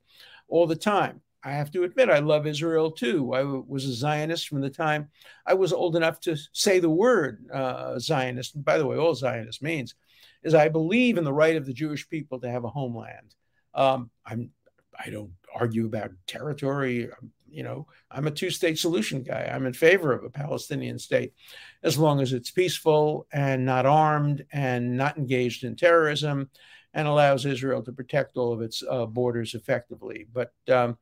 all 0.47 0.67
the 0.67 0.75
time. 0.75 1.21
I 1.43 1.53
have 1.53 1.71
to 1.71 1.83
admit, 1.83 2.11
I 2.11 2.19
love 2.19 2.45
Israel 2.45 2.91
too. 2.91 3.33
I 3.33 3.41
was 3.41 3.85
a 3.85 3.93
Zionist 3.93 4.47
from 4.47 4.61
the 4.61 4.69
time 4.69 5.09
I 5.43 5.55
was 5.55 5.73
old 5.73 5.95
enough 5.95 6.19
to 6.21 6.37
say 6.53 6.79
the 6.79 6.89
word 6.89 7.45
uh, 7.51 7.97
Zionist. 7.97 8.53
And 8.53 8.63
by 8.63 8.77
the 8.77 8.85
way, 8.85 8.95
all 8.95 9.15
Zionist 9.15 9.63
means 9.63 9.95
is 10.43 10.53
I 10.53 10.69
believe 10.69 11.17
in 11.17 11.23
the 11.23 11.33
right 11.33 11.55
of 11.55 11.65
the 11.65 11.73
Jewish 11.73 12.07
people 12.07 12.39
to 12.41 12.51
have 12.51 12.63
a 12.63 12.69
homeland. 12.69 13.33
Um, 13.73 14.11
I'm 14.23 14.51
I 15.03 15.09
don't 15.09 15.31
argue 15.53 15.87
about 15.87 16.11
territory. 16.27 17.09
You 17.55 17.63
know, 17.63 17.87
I'm 18.11 18.27
a 18.27 18.31
two-state 18.31 18.77
solution 18.77 19.23
guy. 19.23 19.49
I'm 19.49 19.65
in 19.65 19.71
favor 19.71 20.11
of 20.11 20.25
a 20.25 20.29
Palestinian 20.29 20.99
state, 20.99 21.33
as 21.83 21.97
long 21.97 22.19
as 22.19 22.33
it's 22.33 22.51
peaceful 22.51 23.27
and 23.31 23.65
not 23.65 23.85
armed 23.85 24.45
and 24.51 24.97
not 24.97 25.17
engaged 25.17 25.63
in 25.63 25.77
terrorism, 25.77 26.49
and 26.93 27.07
allows 27.07 27.45
Israel 27.45 27.81
to 27.83 27.93
protect 27.93 28.35
all 28.35 28.51
of 28.51 28.61
its 28.61 28.83
uh, 28.89 29.05
borders 29.05 29.53
effectively. 29.53 30.27
But 30.33 30.51
um, 30.69 30.97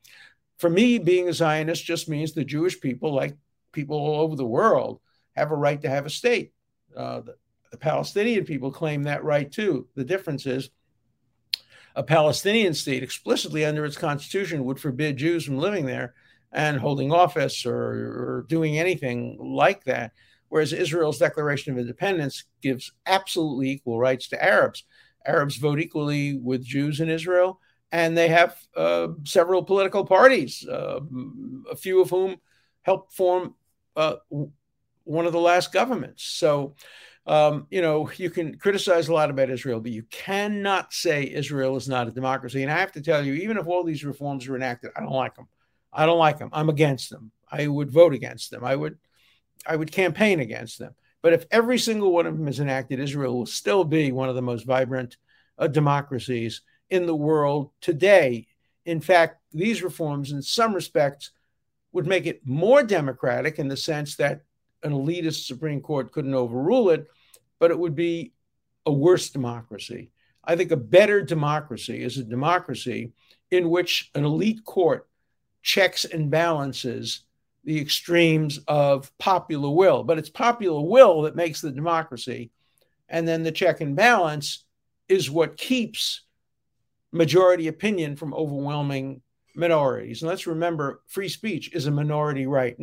for 0.59 0.69
me, 0.69 0.99
being 0.99 1.27
a 1.27 1.33
Zionist 1.33 1.83
just 1.83 2.07
means 2.07 2.33
the 2.33 2.45
Jewish 2.45 2.79
people, 2.79 3.13
like 3.13 3.35
people 3.71 3.97
all 3.97 4.21
over 4.21 4.35
the 4.35 4.45
world, 4.45 4.99
have 5.35 5.51
a 5.51 5.55
right 5.55 5.81
to 5.81 5.89
have 5.89 6.05
a 6.05 6.11
state. 6.11 6.53
Uh, 6.95 7.21
the, 7.21 7.35
the 7.71 7.77
Palestinian 7.77 8.45
people 8.45 8.71
claim 8.71 9.03
that 9.03 9.23
right 9.23 9.51
too. 9.51 9.87
The 9.95 10.03
difference 10.03 10.45
is 10.45 10.69
a 11.95 12.03
Palestinian 12.03 12.75
state 12.75 13.01
explicitly 13.01 13.65
under 13.65 13.85
its 13.85 13.97
constitution 13.97 14.65
would 14.65 14.79
forbid 14.79 15.17
Jews 15.17 15.45
from 15.45 15.57
living 15.57 15.87
there 15.87 16.13
and 16.53 16.79
holding 16.79 17.11
office 17.11 17.65
or, 17.65 17.75
or, 17.75 18.45
doing 18.47 18.77
anything 18.77 19.37
like 19.39 19.83
that. 19.85 20.11
Whereas 20.49 20.71
Israel's 20.71 21.17
Declaration 21.17 21.73
of 21.73 21.79
Independence 21.79 22.43
gives 22.61 22.93
absolutely 23.07 23.71
equal 23.71 23.99
rights 23.99 24.27
to 24.29 24.43
Arabs. 24.43 24.83
Arabs 25.25 25.57
vote 25.57 25.79
equally 25.79 26.37
with 26.37 26.63
Jews 26.63 26.99
in 26.99 27.09
Israel, 27.09 27.59
and 27.91 28.15
they 28.15 28.27
have 28.27 28.55
uh, 28.75 29.07
several 29.23 29.63
political 29.63 30.05
parties, 30.05 30.67
uh, 30.67 30.99
a 31.71 31.75
few 31.75 32.01
of 32.01 32.11
whom 32.11 32.37
helped 32.83 33.13
form 33.13 33.55
uh, 33.95 34.15
one 35.05 35.25
of 35.25 35.31
the 35.31 35.39
last 35.39 35.71
governments. 35.71 36.23
So, 36.23 36.75
um, 37.25 37.67
you 37.71 37.81
know, 37.81 38.11
you 38.17 38.29
can 38.29 38.57
criticize 38.57 39.07
a 39.07 39.13
lot 39.13 39.29
about 39.29 39.49
Israel, 39.49 39.79
but 39.79 39.91
you 39.91 40.03
cannot 40.11 40.93
say 40.93 41.31
Israel 41.31 41.75
is 41.77 41.87
not 41.87 42.07
a 42.07 42.11
democracy. 42.11 42.61
And 42.61 42.71
I 42.71 42.77
have 42.77 42.91
to 42.91 43.01
tell 43.01 43.25
you, 43.25 43.33
even 43.33 43.57
if 43.57 43.65
all 43.65 43.83
these 43.83 44.03
reforms 44.03 44.47
are 44.47 44.55
enacted, 44.55 44.91
I 44.95 45.01
don't 45.01 45.11
like 45.11 45.35
them. 45.35 45.47
I 45.93 46.05
don't 46.05 46.19
like 46.19 46.39
them. 46.39 46.49
I'm 46.51 46.69
against 46.69 47.09
them. 47.09 47.31
I 47.51 47.67
would 47.67 47.91
vote 47.91 48.13
against 48.13 48.51
them. 48.51 48.63
I 48.63 48.75
would, 48.75 48.97
I 49.65 49.75
would 49.75 49.91
campaign 49.91 50.39
against 50.39 50.79
them. 50.79 50.95
But 51.21 51.33
if 51.33 51.45
every 51.51 51.77
single 51.77 52.11
one 52.11 52.25
of 52.25 52.37
them 52.37 52.47
is 52.47 52.59
enacted, 52.59 52.99
Israel 52.99 53.37
will 53.37 53.45
still 53.45 53.83
be 53.83 54.11
one 54.11 54.29
of 54.29 54.35
the 54.35 54.41
most 54.41 54.65
vibrant 54.65 55.17
uh, 55.57 55.67
democracies 55.67 56.61
in 56.89 57.05
the 57.05 57.15
world 57.15 57.71
today. 57.79 58.47
In 58.85 58.99
fact, 58.99 59.41
these 59.53 59.83
reforms, 59.83 60.31
in 60.31 60.41
some 60.41 60.73
respects, 60.73 61.31
would 61.93 62.07
make 62.07 62.25
it 62.25 62.45
more 62.45 62.83
democratic 62.83 63.59
in 63.59 63.67
the 63.67 63.77
sense 63.77 64.15
that 64.17 64.41
an 64.81 64.91
elitist 64.91 65.45
Supreme 65.45 65.79
Court 65.79 66.11
couldn't 66.11 66.33
overrule 66.33 66.89
it, 66.89 67.07
but 67.59 67.71
it 67.71 67.79
would 67.79 67.95
be 67.95 68.33
a 68.85 68.91
worse 68.91 69.29
democracy. 69.29 70.11
I 70.43 70.55
think 70.57 70.71
a 70.71 70.77
better 70.77 71.21
democracy 71.21 72.03
is 72.03 72.17
a 72.17 72.23
democracy 72.23 73.13
in 73.49 73.69
which 73.69 74.11
an 74.13 74.25
elite 74.25 74.65
court 74.65 75.07
checks 75.63 76.05
and 76.05 76.29
balances 76.29 77.21
the 77.63 77.79
extremes 77.79 78.59
of 78.67 79.11
popular 79.17 79.69
will. 79.69 80.03
But 80.03 80.17
it's 80.19 80.29
popular 80.29 80.81
will 80.81 81.23
that 81.23 81.35
makes 81.35 81.61
the 81.61 81.71
democracy. 81.71 82.51
And 83.09 83.27
then 83.27 83.43
the 83.43 83.51
check 83.51 83.81
and 83.81 83.95
balance 83.95 84.65
is 85.07 85.31
what 85.31 85.57
keeps 85.57 86.21
majority 87.11 87.67
opinion 87.67 88.15
from 88.15 88.33
overwhelming 88.33 89.21
minorities. 89.55 90.21
And 90.21 90.29
let's 90.29 90.47
remember 90.47 91.01
free 91.05 91.29
speech 91.29 91.73
is 91.73 91.85
a 91.85 91.91
minority 91.91 92.47
right. 92.47 92.75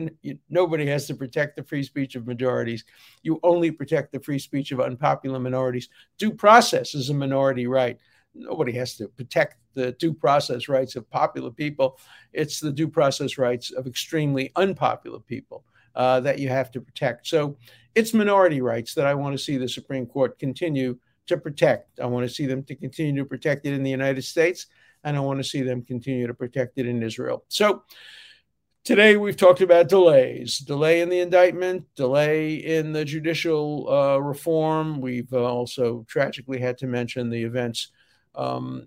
Nobody 0.48 0.86
has 0.86 1.06
to 1.08 1.14
protect 1.14 1.56
the 1.56 1.64
free 1.64 1.82
speech 1.82 2.14
of 2.14 2.26
majorities. 2.26 2.84
You 3.22 3.40
only 3.42 3.70
protect 3.70 4.12
the 4.12 4.20
free 4.20 4.38
speech 4.38 4.70
of 4.70 4.80
unpopular 4.80 5.40
minorities. 5.40 5.88
Due 6.16 6.32
process 6.32 6.94
is 6.94 7.10
a 7.10 7.14
minority 7.14 7.66
right. 7.66 7.98
Nobody 8.34 8.72
has 8.72 8.96
to 8.96 9.08
protect 9.08 9.56
the 9.74 9.92
due 9.92 10.12
process 10.12 10.68
rights 10.68 10.96
of 10.96 11.08
popular 11.10 11.50
people. 11.50 11.98
It's 12.32 12.60
the 12.60 12.72
due 12.72 12.88
process 12.88 13.38
rights 13.38 13.70
of 13.72 13.86
extremely 13.86 14.52
unpopular 14.56 15.20
people 15.20 15.64
uh, 15.94 16.20
that 16.20 16.38
you 16.38 16.48
have 16.48 16.70
to 16.72 16.80
protect. 16.80 17.26
So 17.26 17.56
it's 17.94 18.14
minority 18.14 18.60
rights 18.60 18.94
that 18.94 19.06
I 19.06 19.14
want 19.14 19.36
to 19.36 19.42
see 19.42 19.56
the 19.56 19.68
Supreme 19.68 20.06
Court 20.06 20.38
continue 20.38 20.98
to 21.26 21.36
protect. 21.36 22.00
I 22.00 22.06
want 22.06 22.28
to 22.28 22.34
see 22.34 22.46
them 22.46 22.62
to 22.64 22.74
continue 22.74 23.22
to 23.22 23.28
protect 23.28 23.66
it 23.66 23.72
in 23.72 23.82
the 23.82 23.90
United 23.90 24.22
States, 24.22 24.66
and 25.04 25.16
I 25.16 25.20
want 25.20 25.38
to 25.38 25.44
see 25.44 25.62
them 25.62 25.82
continue 25.82 26.26
to 26.26 26.34
protect 26.34 26.78
it 26.78 26.86
in 26.86 27.02
Israel. 27.02 27.44
So 27.48 27.82
today 28.84 29.16
we've 29.16 29.36
talked 29.36 29.60
about 29.60 29.88
delays, 29.88 30.58
delay 30.58 31.00
in 31.00 31.08
the 31.08 31.20
indictment, 31.20 31.84
delay 31.94 32.54
in 32.54 32.92
the 32.92 33.04
judicial 33.04 33.88
uh, 33.90 34.18
reform. 34.18 35.00
We've 35.00 35.32
uh, 35.32 35.42
also 35.42 36.04
tragically 36.08 36.60
had 36.60 36.78
to 36.78 36.86
mention 36.86 37.30
the 37.30 37.42
events 37.42 37.88
um, 38.34 38.86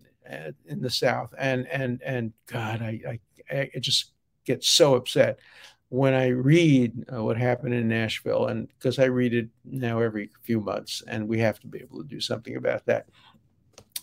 in 0.66 0.82
the 0.82 0.90
South, 0.90 1.34
and 1.38 1.68
and 1.68 2.02
and 2.04 2.34
God, 2.48 2.82
I 2.82 3.20
I, 3.52 3.70
I 3.76 3.80
just 3.80 4.12
get 4.46 4.64
so 4.64 4.96
upset 4.96 5.40
when 5.90 6.14
I 6.14 6.30
read 6.30 7.06
uh, 7.14 7.24
what 7.24 7.38
happened 7.38 7.76
in 7.76 7.88
Nashville, 7.88 8.48
and 8.48 8.68
because 8.68 9.00
I 9.00 9.06
read 9.06 9.34
it 9.34 9.48
now 9.64 10.00
every 10.00 10.30
few 10.42 10.60
months, 10.60 11.04
and 11.08 11.28
we 11.28 11.40
have 11.40 11.60
to 11.60 11.68
be 11.68 11.80
able 11.80 12.02
to 12.02 12.08
do 12.08 12.20
something 12.20 12.56
about 12.56 12.86
that. 12.86 13.08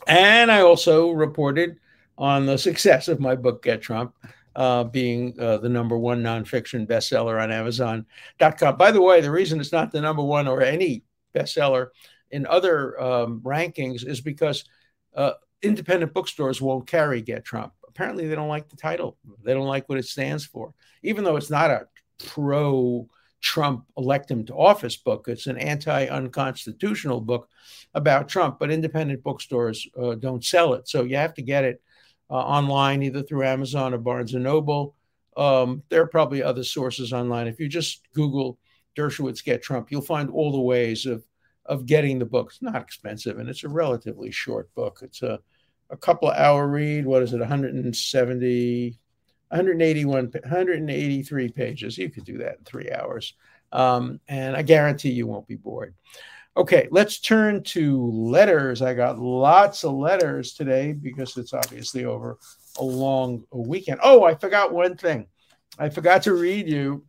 And 0.07 0.51
I 0.51 0.61
also 0.61 1.11
reported 1.11 1.79
on 2.17 2.47
the 2.47 2.57
success 2.57 3.09
of 3.09 3.19
my 3.19 3.35
book, 3.35 3.63
Get 3.63 3.83
Trump, 3.83 4.15
uh, 4.57 4.85
being 4.85 5.35
uh, 5.41 5.59
the 5.59 5.69
number 5.69 5.97
one 5.97 6.23
nonfiction 6.23 6.87
bestseller 6.87 7.43
on 7.43 7.51
Amazon.com. 7.51 8.77
By 8.77 8.91
the 8.91 9.03
way, 9.03 9.21
the 9.21 9.31
reason 9.31 9.61
it's 9.61 9.73
not 9.73 9.91
the 9.91 10.01
number 10.01 10.23
one 10.23 10.49
or 10.49 10.63
any 10.63 11.03
bestseller 11.35 11.89
in 12.31 12.47
other 12.47 13.01
um, 13.01 13.41
rankings 13.41 14.07
is 14.07 14.21
because 14.21 14.65
uh, 15.15 15.33
independent 15.63 16.13
bookstores 16.13 16.61
won't 16.61 16.87
carry 16.87 17.23
Get 17.23 17.45
Trump. 17.45 17.73
Apparently, 17.89 18.27
they 18.27 18.35
don't 18.35 18.49
like 18.49 18.69
the 18.69 18.77
title. 18.77 19.17
They 19.43 19.53
don't 19.53 19.67
like 19.67 19.89
what 19.89 19.99
it 19.99 20.07
stands 20.07 20.45
for, 20.45 20.73
even 21.03 21.25
though 21.25 21.37
it's 21.37 21.51
not 21.51 21.71
a 21.71 21.89
pro 22.27 23.09
Trump 23.41 23.87
elect 23.97 24.31
him 24.31 24.45
to 24.47 24.55
office 24.55 24.97
book. 24.97 25.27
It's 25.29 25.47
an 25.47 25.59
anti 25.59 26.07
unconstitutional 26.07 27.21
book 27.21 27.49
about 27.95 28.29
Trump, 28.29 28.59
but 28.59 28.71
independent 28.71 29.23
bookstores 29.23 29.87
uh, 30.01 30.15
don't 30.15 30.45
sell 30.45 30.75
it. 30.75 30.89
So 30.89 31.05
you 31.05 31.17
have 31.17 31.35
to 31.35 31.43
get 31.43 31.65
it 31.65 31.83
uh, 32.31 32.35
online, 32.35 33.03
either 33.03 33.23
through 33.23 33.45
Amazon 33.45 33.95
or 33.95 33.99
Barnes 33.99 34.35
and 34.35 34.45
Noble. 34.45 34.95
Um, 35.37 35.83
there 35.89 36.03
are 36.03 36.07
probably 36.07 36.43
other 36.43 36.65
sources 36.65 37.13
online. 37.13 37.47
If 37.47 37.59
you 37.59 37.69
just 37.69 38.03
Google 38.15 38.59
Dershowitz 38.97 39.43
Get 39.43 39.63
Trump, 39.63 39.91
you'll 39.91 40.03
find 40.03 40.31
all 40.31 40.53
the 40.53 40.61
ways 40.61 41.07
of 41.07 41.25
of 41.67 41.87
getting 41.87 42.19
the 42.19 42.25
book. 42.25 42.49
It's 42.51 42.63
not 42.63 42.77
expensive, 42.77 43.39
and 43.39 43.49
it's 43.49 43.65
a 43.65 43.69
relatively 43.69 44.31
short 44.31 44.75
book. 44.75 45.01
It's 45.03 45.23
a 45.23 45.41
a 45.91 45.97
couple 45.97 46.31
hour 46.31 46.69
read. 46.69 47.05
What 47.05 47.23
is 47.23 47.33
it? 47.33 47.41
170, 47.41 48.99
181, 49.49 50.31
183 50.33 51.49
pages. 51.51 51.99
You 51.99 52.11
could 52.11 52.25
do 52.25 52.39
that 52.39 52.59
in 52.59 52.65
three 52.65 52.91
hours, 52.93 53.35
um, 53.73 54.21
and 54.29 54.57
I 54.57 54.63
guarantee 54.63 55.11
you 55.11 55.27
won't 55.27 55.49
be 55.49 55.57
bored. 55.57 55.95
Okay, 56.57 56.89
let's 56.91 57.21
turn 57.21 57.63
to 57.63 58.11
letters. 58.11 58.83
I 58.83 58.95
got 58.95 59.19
lots 59.19 59.85
of 59.85 59.93
letters 59.95 60.55
today 60.55 60.93
because 60.93 61.37
it's 61.37 61.55
obviously 61.55 62.05
over 62.05 62.39
a 62.79 62.85
long 62.85 63.45
weekend. 63.53 64.01
Oh, 64.03 64.25
I 64.25 64.35
forgot 64.35 64.73
one 64.73 64.97
thing. 64.97 65.27
I 65.79 65.89
forgot 65.91 66.23
to 66.25 66.35
read 66.35 66.69
you 66.69 67.05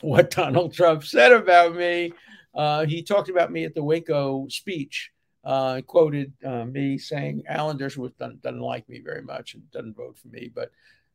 what 0.00 0.30
Donald 0.30 0.74
Trump 0.74 1.04
said 1.04 1.32
about 1.32 1.76
me. 1.76 2.12
Uh, 2.58 2.84
he 2.84 3.02
talked 3.02 3.28
about 3.28 3.52
me 3.52 3.64
at 3.64 3.74
the 3.74 3.82
Waco 3.82 4.48
speech. 4.48 5.10
Uh, 5.44 5.80
quoted 5.86 6.32
uh, 6.44 6.64
me 6.64 6.98
saying 6.98 7.44
Alan 7.46 7.78
Dershowitz 7.78 8.18
doesn't, 8.18 8.42
doesn't 8.42 8.60
like 8.60 8.86
me 8.88 9.00
very 9.00 9.22
much 9.22 9.54
and 9.54 9.70
doesn't 9.70 9.96
vote 9.96 10.18
for 10.18 10.28
me, 10.28 10.50
but 10.52 10.70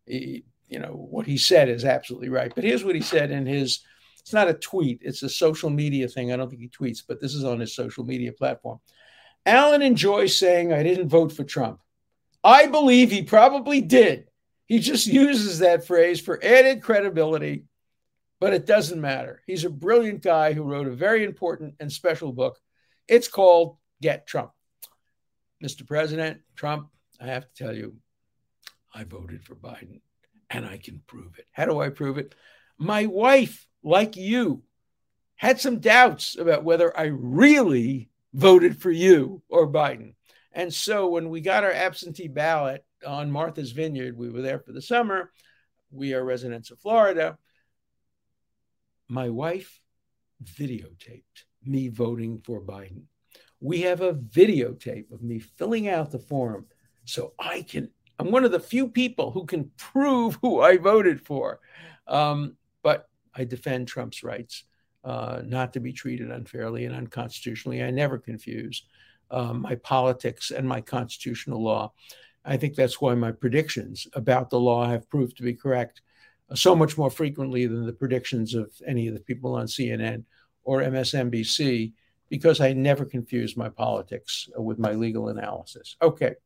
he, 0.07 0.45
you 0.69 0.79
know 0.79 1.07
what 1.11 1.27
he 1.27 1.37
said 1.37 1.67
is 1.69 1.83
absolutely 1.85 2.29
right. 2.29 2.51
But 2.55 2.63
here's 2.63 2.85
what 2.85 2.95
he 2.95 3.01
said 3.01 3.29
in 3.29 3.45
his 3.45 3.81
it's 4.21 4.31
not 4.33 4.47
a 4.47 4.53
tweet, 4.53 4.99
it's 5.01 5.21
a 5.21 5.29
social 5.29 5.69
media 5.69 6.07
thing. 6.07 6.31
I 6.31 6.37
don't 6.37 6.49
think 6.49 6.61
he 6.61 6.69
tweets, 6.69 7.03
but 7.05 7.19
this 7.19 7.35
is 7.35 7.43
on 7.43 7.59
his 7.59 7.75
social 7.75 8.05
media 8.05 8.31
platform. 8.31 8.79
Alan 9.45 9.81
enjoys 9.81 10.37
saying, 10.37 10.71
I 10.71 10.81
didn't 10.81 11.09
vote 11.09 11.33
for 11.33 11.43
Trump. 11.43 11.79
I 12.41 12.67
believe 12.67 13.11
he 13.11 13.23
probably 13.23 13.81
did. 13.81 14.29
He 14.65 14.79
just 14.79 15.07
uses 15.23 15.59
that 15.59 15.85
phrase 15.85 16.21
for 16.21 16.41
added 16.41 16.81
credibility, 16.81 17.65
but 18.43 18.51
it 18.51 18.65
doesn't 18.65 18.99
matter. 18.99 19.41
He's 19.47 19.63
a 19.63 19.69
brilliant 19.69 20.21
guy 20.21 20.51
who 20.51 20.63
wrote 20.63 20.87
a 20.87 20.91
very 20.91 21.23
important 21.23 21.75
and 21.79 21.89
special 21.89 22.33
book. 22.33 22.59
It's 23.07 23.29
called 23.29 23.77
Get 24.01 24.27
Trump. 24.27 24.51
Mr. 25.63 25.87
President, 25.87 26.41
Trump, 26.53 26.89
I 27.21 27.27
have 27.27 27.47
to 27.47 27.63
tell 27.63 27.73
you, 27.73 27.95
I 28.93 29.05
voted 29.05 29.45
for 29.45 29.55
Biden 29.55 30.01
and 30.49 30.65
I 30.65 30.75
can 30.75 31.01
prove 31.07 31.39
it. 31.39 31.47
How 31.53 31.63
do 31.63 31.79
I 31.79 31.87
prove 31.87 32.17
it? 32.17 32.35
My 32.77 33.05
wife 33.05 33.65
like 33.81 34.17
you, 34.17 34.63
had 35.37 35.61
some 35.61 35.79
doubts 35.79 36.37
about 36.37 36.65
whether 36.65 36.91
I 36.99 37.13
really 37.13 38.09
voted 38.33 38.81
for 38.81 38.91
you 38.91 39.41
or 39.47 39.71
Biden. 39.71 40.15
And 40.51 40.73
so 40.73 41.07
when 41.07 41.29
we 41.29 41.39
got 41.39 41.63
our 41.63 41.71
absentee 41.71 42.27
ballot 42.27 42.83
on 43.07 43.31
Martha's 43.31 43.71
Vineyard, 43.71 44.17
we 44.17 44.29
were 44.29 44.41
there 44.41 44.59
for 44.59 44.73
the 44.73 44.81
summer. 44.81 45.31
We 45.91 46.13
are 46.13 46.25
residents 46.25 46.71
of 46.71 46.81
Florida. 46.81 47.37
My 49.07 49.29
wife 49.29 49.81
videotaped 50.43 51.45
me 51.63 51.89
voting 51.89 52.41
for 52.43 52.61
Biden. 52.61 53.03
We 53.59 53.81
have 53.81 54.01
a 54.01 54.13
videotape 54.13 55.11
of 55.11 55.23
me 55.23 55.39
filling 55.39 55.87
out 55.87 56.11
the 56.11 56.19
form 56.19 56.65
so 57.05 57.33
I 57.39 57.61
can, 57.61 57.89
I'm 58.19 58.31
one 58.31 58.43
of 58.43 58.51
the 58.51 58.59
few 58.59 58.87
people 58.87 59.31
who 59.31 59.45
can 59.45 59.71
prove 59.77 60.37
who 60.41 60.61
I 60.61 60.77
voted 60.77 61.21
for. 61.21 61.59
Um, 62.07 62.57
but 62.81 63.09
I 63.33 63.45
defend 63.45 63.87
Trump's 63.87 64.23
rights 64.23 64.65
uh, 65.03 65.41
not 65.45 65.73
to 65.73 65.79
be 65.79 65.93
treated 65.93 66.31
unfairly 66.31 66.85
and 66.85 66.95
unconstitutionally. 66.95 67.83
I 67.83 67.91
never 67.91 68.17
confuse 68.17 68.83
um, 69.31 69.61
my 69.61 69.75
politics 69.75 70.51
and 70.51 70.67
my 70.67 70.81
constitutional 70.81 71.63
law. 71.63 71.93
I 72.45 72.57
think 72.57 72.75
that's 72.75 73.01
why 73.01 73.15
my 73.15 73.31
predictions 73.31 74.07
about 74.13 74.49
the 74.49 74.59
law 74.59 74.87
have 74.87 75.09
proved 75.09 75.37
to 75.37 75.43
be 75.43 75.53
correct 75.53 76.01
so 76.55 76.75
much 76.75 76.97
more 76.97 77.09
frequently 77.09 77.65
than 77.65 77.85
the 77.85 77.93
predictions 77.93 78.53
of 78.53 78.71
any 78.85 79.07
of 79.07 79.13
the 79.13 79.19
people 79.19 79.55
on 79.55 79.65
CNN 79.65 80.23
or 80.63 80.81
MSNBC, 80.81 81.93
because 82.29 82.61
I 82.61 82.73
never 82.73 83.05
confuse 83.05 83.57
my 83.57 83.69
politics 83.69 84.49
with 84.55 84.79
my 84.79 84.93
legal 84.93 85.29
analysis. 85.29 85.95
Okay. 86.01 86.35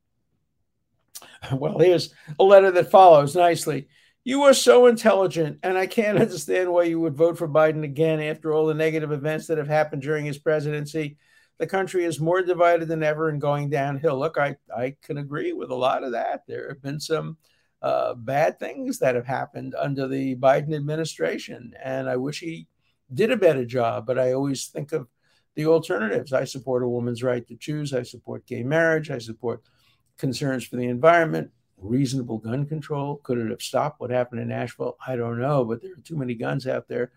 Well, 1.52 1.80
here's 1.80 2.14
a 2.40 2.44
letter 2.44 2.70
that 2.70 2.92
follows 2.92 3.36
nicely. 3.36 3.88
You 4.24 4.44
are 4.44 4.54
so 4.54 4.86
intelligent, 4.86 5.60
and 5.64 5.76
I 5.78 5.88
can't 5.88 6.20
understand 6.22 6.72
why 6.72 6.84
you 6.84 7.00
would 7.00 7.16
vote 7.16 7.38
for 7.40 7.48
Biden 7.48 7.84
again 7.84 8.20
after 8.20 8.54
all 8.54 8.68
the 8.68 8.76
negative 8.76 9.12
events 9.12 9.48
that 9.48 9.58
have 9.58 9.68
happened 9.68 10.04
during 10.04 10.26
his 10.26 10.38
presidency. 10.38 11.18
The 11.58 11.66
country 11.66 12.04
is 12.04 12.20
more 12.20 12.44
divided 12.44 12.88
than 12.88 13.02
ever 13.02 13.30
and 13.30 13.42
going 13.42 13.70
downhill. 13.72 14.20
Look, 14.20 14.38
I, 14.38 14.58
I 14.76 14.96
can 15.02 15.18
agree 15.18 15.54
with 15.54 15.72
a 15.72 15.76
lot 15.76 16.04
of 16.04 16.12
that. 16.12 16.44
There 16.48 16.68
have 16.70 16.84
been 16.84 17.00
some 17.00 17.38
uh, 17.82 18.14
bad 18.14 18.60
things 18.60 19.00
that 19.00 19.16
have 19.16 19.26
happened 19.26 19.76
under 19.76 20.08
the 20.08 20.36
Biden 20.36 20.76
administration, 20.76 21.74
and 21.84 22.10
I 22.10 22.18
wish 22.18 22.40
he 22.40 22.68
did 23.14 23.32
a 23.32 23.38
better 23.38 23.66
job. 23.66 24.06
But 24.06 24.20
I 24.20 24.34
always 24.34 24.68
think 24.68 24.92
of 24.92 25.08
the 25.56 25.66
alternatives. 25.66 26.34
I 26.34 26.44
support 26.44 26.84
a 26.84 26.88
woman's 26.88 27.24
right 27.24 27.48
to 27.48 27.56
choose. 27.56 27.94
I 27.94 28.04
support 28.04 28.46
gay 28.46 28.64
marriage. 28.64 29.12
I 29.12 29.18
support 29.18 29.62
concerns 30.18 30.66
for 30.66 30.76
the 30.76 30.88
environment 30.88 31.52
reasonable 31.78 32.40
gun 32.40 32.66
control? 32.66 33.18
Could 33.18 33.38
it 33.38 33.50
have 33.50 33.62
stopped 33.62 34.00
what 34.00 34.10
happened 34.10 34.42
in 34.42 34.50
Nashville? 34.50 34.98
I 35.06 35.16
don't 35.16 35.40
know, 35.40 35.64
but 35.64 35.82
there 35.82 35.94
are 35.94 36.02
too 36.04 36.18
many 36.18 36.34
guns 36.34 36.68
out 36.68 36.88
there 36.88 37.12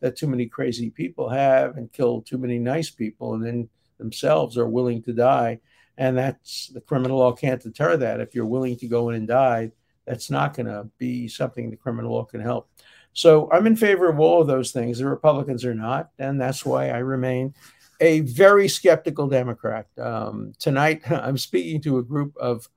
that 0.00 0.16
too 0.16 0.26
many 0.26 0.46
crazy 0.46 0.90
people 0.90 1.28
have 1.28 1.76
and 1.76 1.92
kill 1.92 2.22
too 2.22 2.38
many 2.38 2.58
nice 2.58 2.90
people 2.90 3.34
and 3.34 3.44
then 3.44 3.68
themselves 3.98 4.58
are 4.58 4.68
willing 4.68 5.02
to 5.02 5.12
die. 5.12 5.60
And 5.98 6.18
that's 6.18 6.68
the 6.68 6.82
criminal 6.82 7.18
law 7.18 7.32
can't 7.32 7.62
deter 7.62 7.96
that. 7.96 8.20
If 8.20 8.34
you're 8.34 8.46
willing 8.46 8.76
to 8.78 8.88
go 8.88 9.08
in 9.08 9.16
and 9.16 9.28
die, 9.28 9.72
that's 10.06 10.30
not 10.30 10.54
going 10.54 10.66
to 10.66 10.88
be 10.98 11.28
something 11.28 11.70
the 11.70 11.76
criminal 11.76 12.12
law 12.12 12.24
can 12.24 12.40
help. 12.40 12.68
So 13.12 13.50
I'm 13.50 13.66
in 13.66 13.76
favor 13.76 14.10
of 14.10 14.20
all 14.20 14.42
of 14.42 14.46
those 14.46 14.72
things. 14.72 14.98
The 14.98 15.06
Republicans 15.06 15.64
are 15.64 15.74
not. 15.74 16.10
And 16.18 16.40
that's 16.40 16.64
why 16.66 16.90
I 16.90 16.98
remain 16.98 17.54
a 18.00 18.20
very 18.20 18.68
skeptical 18.68 19.26
Democrat. 19.26 19.86
Um, 19.98 20.52
tonight, 20.58 21.02
I'm 21.10 21.38
speaking 21.38 21.80
to 21.82 21.98
a 21.98 22.02
group 22.02 22.36
of 22.36 22.68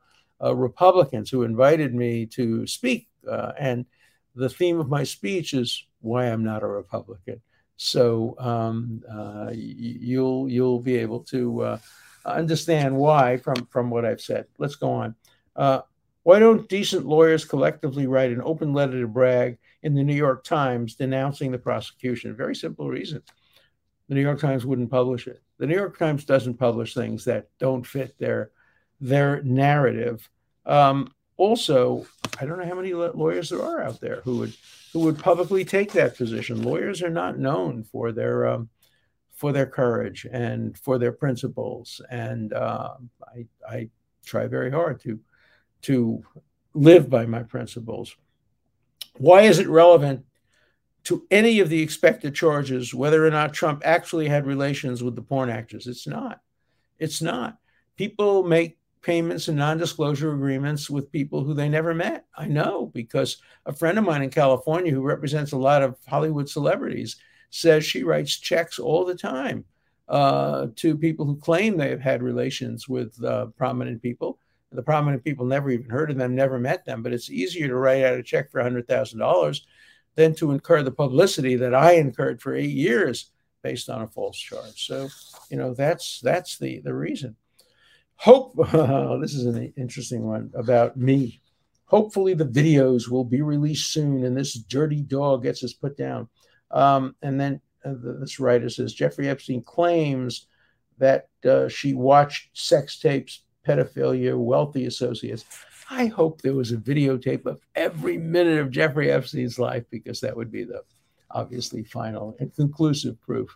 uh, 0.42 0.56
Republicans 0.56 1.30
who 1.30 1.44
invited 1.44 1.94
me 1.94 2.26
to 2.28 2.66
speak. 2.66 3.08
Uh, 3.30 3.52
and 3.60 3.86
the 4.36 4.50
theme 4.50 4.80
of 4.80 4.90
my 4.90 5.04
speech 5.04 5.54
is 5.54 5.86
why 6.02 6.26
I'm 6.26 6.44
not 6.44 6.64
a 6.64 6.68
Republican. 6.68 7.42
So 7.76 8.36
um, 8.40 9.04
uh, 9.10 9.52
you'll 9.54 10.50
you'll 10.50 10.80
be 10.80 10.98
able 10.98 11.22
to 11.26 11.62
uh, 11.62 11.78
understand 12.26 12.96
why 12.96 13.38
from 13.38 13.66
from 13.68 13.90
what 13.90 14.06
I've 14.06 14.22
said. 14.22 14.48
Let's 14.58 14.76
go 14.76 14.92
on. 14.92 15.16
Why 16.30 16.38
don't 16.38 16.70
decent 16.70 17.08
lawyers 17.08 17.44
collectively 17.44 18.06
write 18.06 18.30
an 18.30 18.44
open 18.44 18.72
letter 18.72 19.02
to 19.02 19.08
Bragg 19.08 19.58
in 19.82 19.96
the 19.96 20.04
New 20.04 20.14
York 20.14 20.44
Times 20.44 20.94
denouncing 20.94 21.52
the 21.52 21.58
prosecution? 21.58 22.36
Very 22.36 22.54
simple 22.54 22.88
reason. 22.88 23.24
The 24.10 24.14
New 24.14 24.22
York 24.22 24.40
Times 24.40 24.64
wouldn't 24.64 24.92
publish 24.92 25.26
it. 25.26 25.42
The 25.58 25.66
New 25.66 25.74
York 25.74 25.98
Times 25.98 26.26
doesn't 26.26 26.60
publish 26.60 26.94
things 26.94 27.26
that 27.26 27.48
don't 27.58 27.84
fit 27.84 28.16
their 28.20 28.52
their 29.02 29.42
narrative. 29.42 30.30
Um, 30.68 31.12
also, 31.38 32.06
I 32.40 32.46
don't 32.46 32.60
know 32.60 32.68
how 32.68 32.76
many 32.76 32.94
lawyers 32.94 33.50
there 33.50 33.64
are 33.64 33.82
out 33.82 34.00
there 34.00 34.22
who 34.24 34.38
would 34.38 34.54
who 34.94 35.00
would 35.00 35.18
publicly 35.18 35.66
take 35.66 35.94
that 35.94 36.16
position. 36.16 36.62
Lawyers 36.62 37.02
are 37.02 37.10
not 37.10 37.40
known 37.40 37.84
for 37.84 38.12
their 38.12 38.46
um, 38.46 38.70
for 39.34 39.52
their 39.52 39.66
courage 39.66 40.28
and 40.32 40.78
for 40.78 41.00
their 41.00 41.12
principles, 41.12 42.00
and 42.12 42.54
uh, 42.54 42.98
I, 43.36 43.48
I 43.68 43.90
try 44.24 44.46
very 44.46 44.70
hard 44.70 45.00
to 45.02 45.20
to 45.84 46.24
live 46.74 47.10
by 47.10 47.26
my 47.26 47.44
principles. 47.44 48.16
Why 49.18 49.42
is 49.42 49.60
it 49.60 49.68
relevant 49.68 50.26
to 51.06 51.26
any 51.32 51.60
of 51.60 51.70
the 51.70 51.82
expected 51.82 52.36
charges 52.36 52.94
whether 52.94 53.26
or 53.26 53.32
not 53.32 53.54
Trump 53.54 53.82
actually 53.86 54.28
had 54.28 54.46
relations 54.46 55.04
with 55.04 55.16
the 55.16 55.22
porn 55.22 55.50
actors? 55.50 55.88
It's 55.88 56.08
not. 56.08 56.42
It's 57.00 57.22
not. 57.22 57.58
People 57.96 58.44
make 58.44 58.78
payments 59.02 59.48
and 59.48 59.58
non-disclosure 59.58 60.34
agreements 60.34 60.90
with 60.90 61.12
people 61.12 61.44
who 61.44 61.54
they 61.54 61.70
never 61.70 61.94
met. 61.94 62.26
I 62.36 62.48
know 62.48 62.88
because 62.94 63.38
a 63.66 63.74
friend 63.74 63.98
of 63.98 64.04
mine 64.04 64.22
in 64.22 64.30
California 64.30 64.92
who 64.92 65.02
represents 65.02 65.54
a 65.54 65.58
lot 65.58 65.82
of 65.82 65.98
Hollywood 66.08 66.50
celebrities 66.50 67.16
says 67.50 67.86
she 67.86 68.04
writes 68.04 68.38
checks 68.38 68.78
all 68.78 69.06
the 69.06 69.16
time 69.16 69.66
uh, 70.08 70.68
to 70.76 70.98
people 70.98 71.26
who 71.26 71.38
claim 71.38 71.78
they 71.78 71.90
have 71.90 72.02
had 72.02 72.22
relations 72.22 72.90
with 72.90 73.22
uh, 73.24 73.48
prominent 73.58 74.02
people. 74.02 74.38
The 74.72 74.84
prominent 74.84 75.24
people 75.24 75.46
never 75.46 75.72
even 75.72 75.90
heard 75.90 76.12
of 76.12 76.18
them, 76.18 76.36
never 76.36 76.60
met 76.60 76.86
them, 76.86 77.02
but 77.02 77.14
it's 77.14 77.32
easier 77.32 77.68
to 77.68 77.76
write 77.76 78.04
out 78.04 78.20
a 78.20 78.24
check 78.24 78.52
for 78.52 78.62
$100,000 78.62 79.62
than 80.16 80.36
to 80.36 80.52
incur 80.52 80.84
the 80.84 80.92
publicity 80.92 81.56
that 81.56 81.74
I 81.74 81.94
incurred 81.94 82.42
for 82.42 82.54
eight 82.54 82.72
years 82.72 83.32
based 83.64 83.90
on 83.90 84.02
a 84.02 84.08
false 84.08 84.38
charge. 84.38 84.86
So, 84.86 85.10
you 85.50 85.58
know, 85.58 85.74
that's 85.74 86.20
that's 86.22 86.58
the 86.58 86.82
the 86.82 86.94
reason. 86.94 87.36
Hope 88.16 88.54
oh, 88.74 89.20
this 89.20 89.34
is 89.34 89.46
an 89.46 89.74
interesting 89.78 90.24
one 90.24 90.52
about 90.56 90.98
me. 90.98 91.42
Hopefully, 91.86 92.34
the 92.36 92.46
videos 92.46 93.10
will 93.10 93.24
be 93.24 93.42
released 93.42 93.92
soon, 93.92 94.24
and 94.24 94.38
this 94.38 94.54
dirty 94.54 95.02
dog 95.02 95.44
gets 95.44 95.64
us 95.64 95.74
put 95.74 95.98
down. 95.98 96.28
Um, 96.70 97.16
and 97.24 97.40
then 97.40 97.62
uh, 97.84 97.94
this 98.20 98.40
writer 98.40 98.70
says 98.70 98.94
Jeffrey 98.94 99.28
Epstein 99.28 99.64
claims 99.64 100.48
that 101.00 101.30
uh, 101.46 101.68
she 101.68 101.94
watched 101.94 102.50
sex 102.56 103.00
tapes, 103.00 103.44
pedophilia, 103.68 104.38
wealthy 104.38 104.86
associates. 104.86 105.46
I 105.90 106.06
hope 106.06 106.42
there 106.42 106.54
was 106.54 106.72
a 106.72 106.78
videotape 106.78 107.46
of 107.46 107.62
every 107.76 108.18
minute 108.18 108.60
of 108.60 108.72
Jeffrey 108.72 109.12
Epstein's 109.12 109.58
life 109.58 109.86
because 109.90 110.20
that 110.22 110.36
would 110.36 110.52
be 110.52 110.64
the 110.64 110.84
obviously 111.32 111.84
final 111.84 112.36
and 112.40 112.54
conclusive 112.56 113.20
proof 113.22 113.56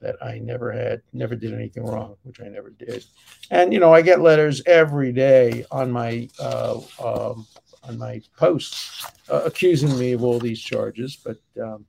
that 0.00 0.16
I 0.22 0.38
never 0.38 0.70
had, 0.70 1.02
never 1.12 1.34
did 1.34 1.54
anything 1.54 1.84
wrong, 1.84 2.16
which 2.22 2.40
I 2.40 2.48
never 2.48 2.70
did. 2.70 3.04
And 3.50 3.72
you 3.72 3.80
know, 3.80 3.92
I 3.92 4.02
get 4.02 4.20
letters 4.20 4.62
every 4.66 5.12
day 5.12 5.64
on 5.70 5.90
my 5.90 6.28
uh, 6.38 6.80
um, 7.02 7.46
on 7.82 7.98
my 7.98 8.20
posts 8.36 9.06
uh, 9.30 9.42
accusing 9.44 9.98
me 9.98 10.12
of 10.12 10.22
all 10.22 10.38
these 10.38 10.60
charges, 10.60 11.16
but 11.16 11.38
um, 11.62 11.86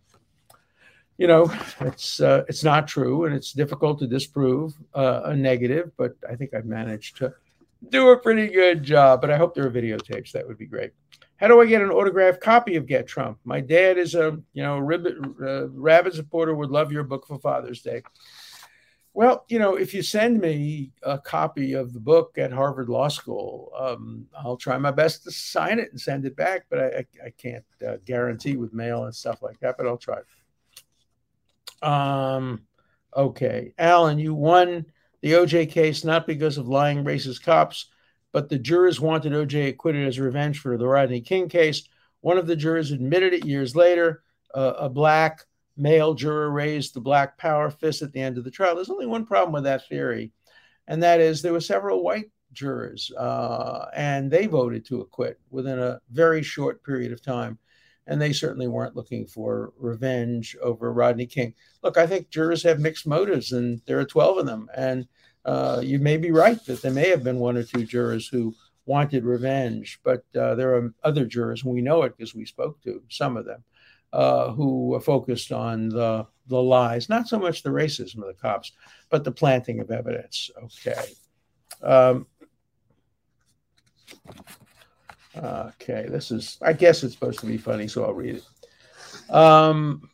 you 1.17 1.27
know, 1.27 1.51
it's 1.81 2.19
uh, 2.19 2.43
it's 2.47 2.63
not 2.63 2.87
true, 2.87 3.25
and 3.25 3.35
it's 3.35 3.53
difficult 3.53 3.99
to 3.99 4.07
disprove 4.07 4.73
uh, 4.93 5.21
a 5.25 5.35
negative. 5.35 5.91
But 5.97 6.15
I 6.29 6.35
think 6.35 6.53
I've 6.53 6.65
managed 6.65 7.17
to 7.17 7.33
do 7.89 8.09
a 8.09 8.17
pretty 8.17 8.47
good 8.47 8.83
job. 8.83 9.21
But 9.21 9.31
I 9.31 9.37
hope 9.37 9.53
there 9.53 9.65
are 9.65 9.71
videotapes. 9.71 10.31
That 10.31 10.47
would 10.47 10.57
be 10.57 10.65
great. 10.65 10.91
How 11.37 11.47
do 11.47 11.59
I 11.61 11.65
get 11.65 11.81
an 11.81 11.91
autographed 11.91 12.41
copy 12.41 12.75
of 12.75 12.85
Get 12.85 13.07
Trump? 13.07 13.39
My 13.43 13.59
dad 13.59 13.97
is 13.97 14.15
a 14.15 14.39
you 14.53 14.63
know 14.63 14.77
ribbit, 14.77 15.15
uh, 15.41 15.67
rabid 15.69 16.13
supporter. 16.13 16.55
Would 16.55 16.71
love 16.71 16.91
your 16.91 17.03
book 17.03 17.27
for 17.27 17.39
Father's 17.39 17.81
Day. 17.81 18.03
Well, 19.13 19.45
you 19.47 19.59
know, 19.59 19.75
if 19.75 19.93
you 19.93 20.01
send 20.01 20.41
me 20.41 20.91
a 21.03 21.17
copy 21.17 21.71
of 21.71 21.93
the 21.93 22.01
book 22.01 22.37
at 22.37 22.51
Harvard 22.51 22.89
Law 22.89 23.07
School, 23.07 23.71
um, 23.77 24.27
I'll 24.37 24.57
try 24.57 24.77
my 24.77 24.91
best 24.91 25.23
to 25.23 25.31
sign 25.31 25.79
it 25.79 25.89
and 25.91 25.99
send 25.99 26.25
it 26.25 26.35
back. 26.35 26.65
But 26.69 26.79
I, 26.79 26.85
I, 26.87 27.05
I 27.27 27.29
can't 27.37 27.63
uh, 27.85 27.97
guarantee 28.05 28.57
with 28.57 28.73
mail 28.73 29.05
and 29.05 29.15
stuff 29.15 29.41
like 29.41 29.59
that. 29.61 29.77
But 29.77 29.87
I'll 29.87 29.97
try. 29.97 30.19
Um, 31.81 32.63
okay, 33.15 33.73
Alan, 33.77 34.19
you 34.19 34.33
won 34.33 34.85
the 35.25 35.31
OJ 35.31 35.71
case 35.71 36.03
not 36.03 36.27
because 36.27 36.59
of 36.59 36.67
lying 36.67 37.03
racist 37.03 37.41
cops, 37.41 37.87
but 38.31 38.47
the 38.47 38.59
jurors 38.59 39.01
wanted 39.01 39.33
OJ 39.33 39.69
acquitted 39.69 40.07
as 40.07 40.19
revenge 40.19 40.59
for 40.59 40.77
the 40.77 40.85
Rodney 40.85 41.19
King 41.19 41.49
case. 41.49 41.89
One 42.21 42.37
of 42.37 42.45
the 42.45 42.55
jurors 42.55 42.91
admitted 42.91 43.33
it 43.33 43.43
years 43.43 43.75
later. 43.75 44.21
Uh, 44.53 44.73
a 44.77 44.87
black 44.87 45.41
male 45.77 46.13
juror 46.13 46.51
raised 46.51 46.93
the 46.93 47.01
black 47.01 47.39
power 47.39 47.71
fist 47.71 48.03
at 48.03 48.13
the 48.13 48.21
end 48.21 48.37
of 48.37 48.43
the 48.43 48.51
trial. 48.51 48.75
There's 48.75 48.91
only 48.91 49.07
one 49.07 49.25
problem 49.25 49.51
with 49.51 49.63
that 49.63 49.89
theory, 49.89 50.31
and 50.87 51.01
that 51.01 51.19
is 51.19 51.41
there 51.41 51.53
were 51.53 51.59
several 51.59 52.03
white 52.03 52.29
jurors, 52.53 53.11
uh, 53.17 53.87
and 53.95 54.29
they 54.29 54.45
voted 54.45 54.85
to 54.85 55.01
acquit 55.01 55.39
within 55.49 55.79
a 55.79 55.99
very 56.11 56.43
short 56.43 56.83
period 56.83 57.11
of 57.11 57.23
time. 57.23 57.57
And 58.07 58.21
they 58.21 58.33
certainly 58.33 58.67
weren't 58.67 58.95
looking 58.95 59.25
for 59.25 59.73
revenge 59.77 60.55
over 60.61 60.93
Rodney 60.93 61.25
King. 61.25 61.53
Look, 61.81 61.97
I 61.97 62.05
think 62.05 62.29
jurors 62.29 62.61
have 62.63 62.79
mixed 62.79 63.07
motives, 63.07 63.51
and 63.51 63.81
there 63.85 63.99
are 63.99 64.05
12 64.05 64.39
of 64.39 64.45
them. 64.45 64.69
And 64.75 65.07
uh, 65.43 65.81
you 65.83 65.99
may 65.99 66.17
be 66.17 66.31
right 66.31 66.63
that 66.65 66.81
there 66.81 66.91
may 66.91 67.09
have 67.09 67.23
been 67.23 67.39
one 67.39 67.57
or 67.57 67.63
two 67.63 67.83
jurors 67.83 68.27
who 68.27 68.53
wanted 68.85 69.23
revenge, 69.23 69.99
but 70.03 70.23
uh, 70.39 70.55
there 70.55 70.75
are 70.75 70.93
other 71.03 71.25
jurors, 71.25 71.63
and 71.63 71.73
we 71.73 71.81
know 71.81 72.03
it 72.03 72.15
because 72.15 72.35
we 72.35 72.45
spoke 72.45 72.81
to 72.83 73.01
some 73.09 73.37
of 73.37 73.45
them, 73.45 73.63
uh, 74.13 74.51
who 74.51 74.87
were 74.87 74.99
focused 74.99 75.51
on 75.51 75.89
the, 75.89 76.25
the 76.47 76.61
lies, 76.61 77.09
not 77.09 77.27
so 77.27 77.39
much 77.39 77.63
the 77.63 77.69
racism 77.69 78.17
of 78.17 78.27
the 78.27 78.39
cops, 78.39 78.71
but 79.09 79.23
the 79.23 79.31
planting 79.31 79.79
of 79.79 79.89
evidence. 79.91 80.51
Okay. 80.63 81.05
Um, 81.81 82.27
okay, 85.37 86.07
this 86.09 86.31
is, 86.31 86.57
I 86.61 86.73
guess 86.73 87.03
it's 87.03 87.13
supposed 87.13 87.39
to 87.39 87.45
be 87.45 87.57
funny, 87.57 87.87
so 87.87 88.03
I'll 88.03 88.13
read 88.13 88.35
it. 88.35 89.33
Um, 89.33 90.09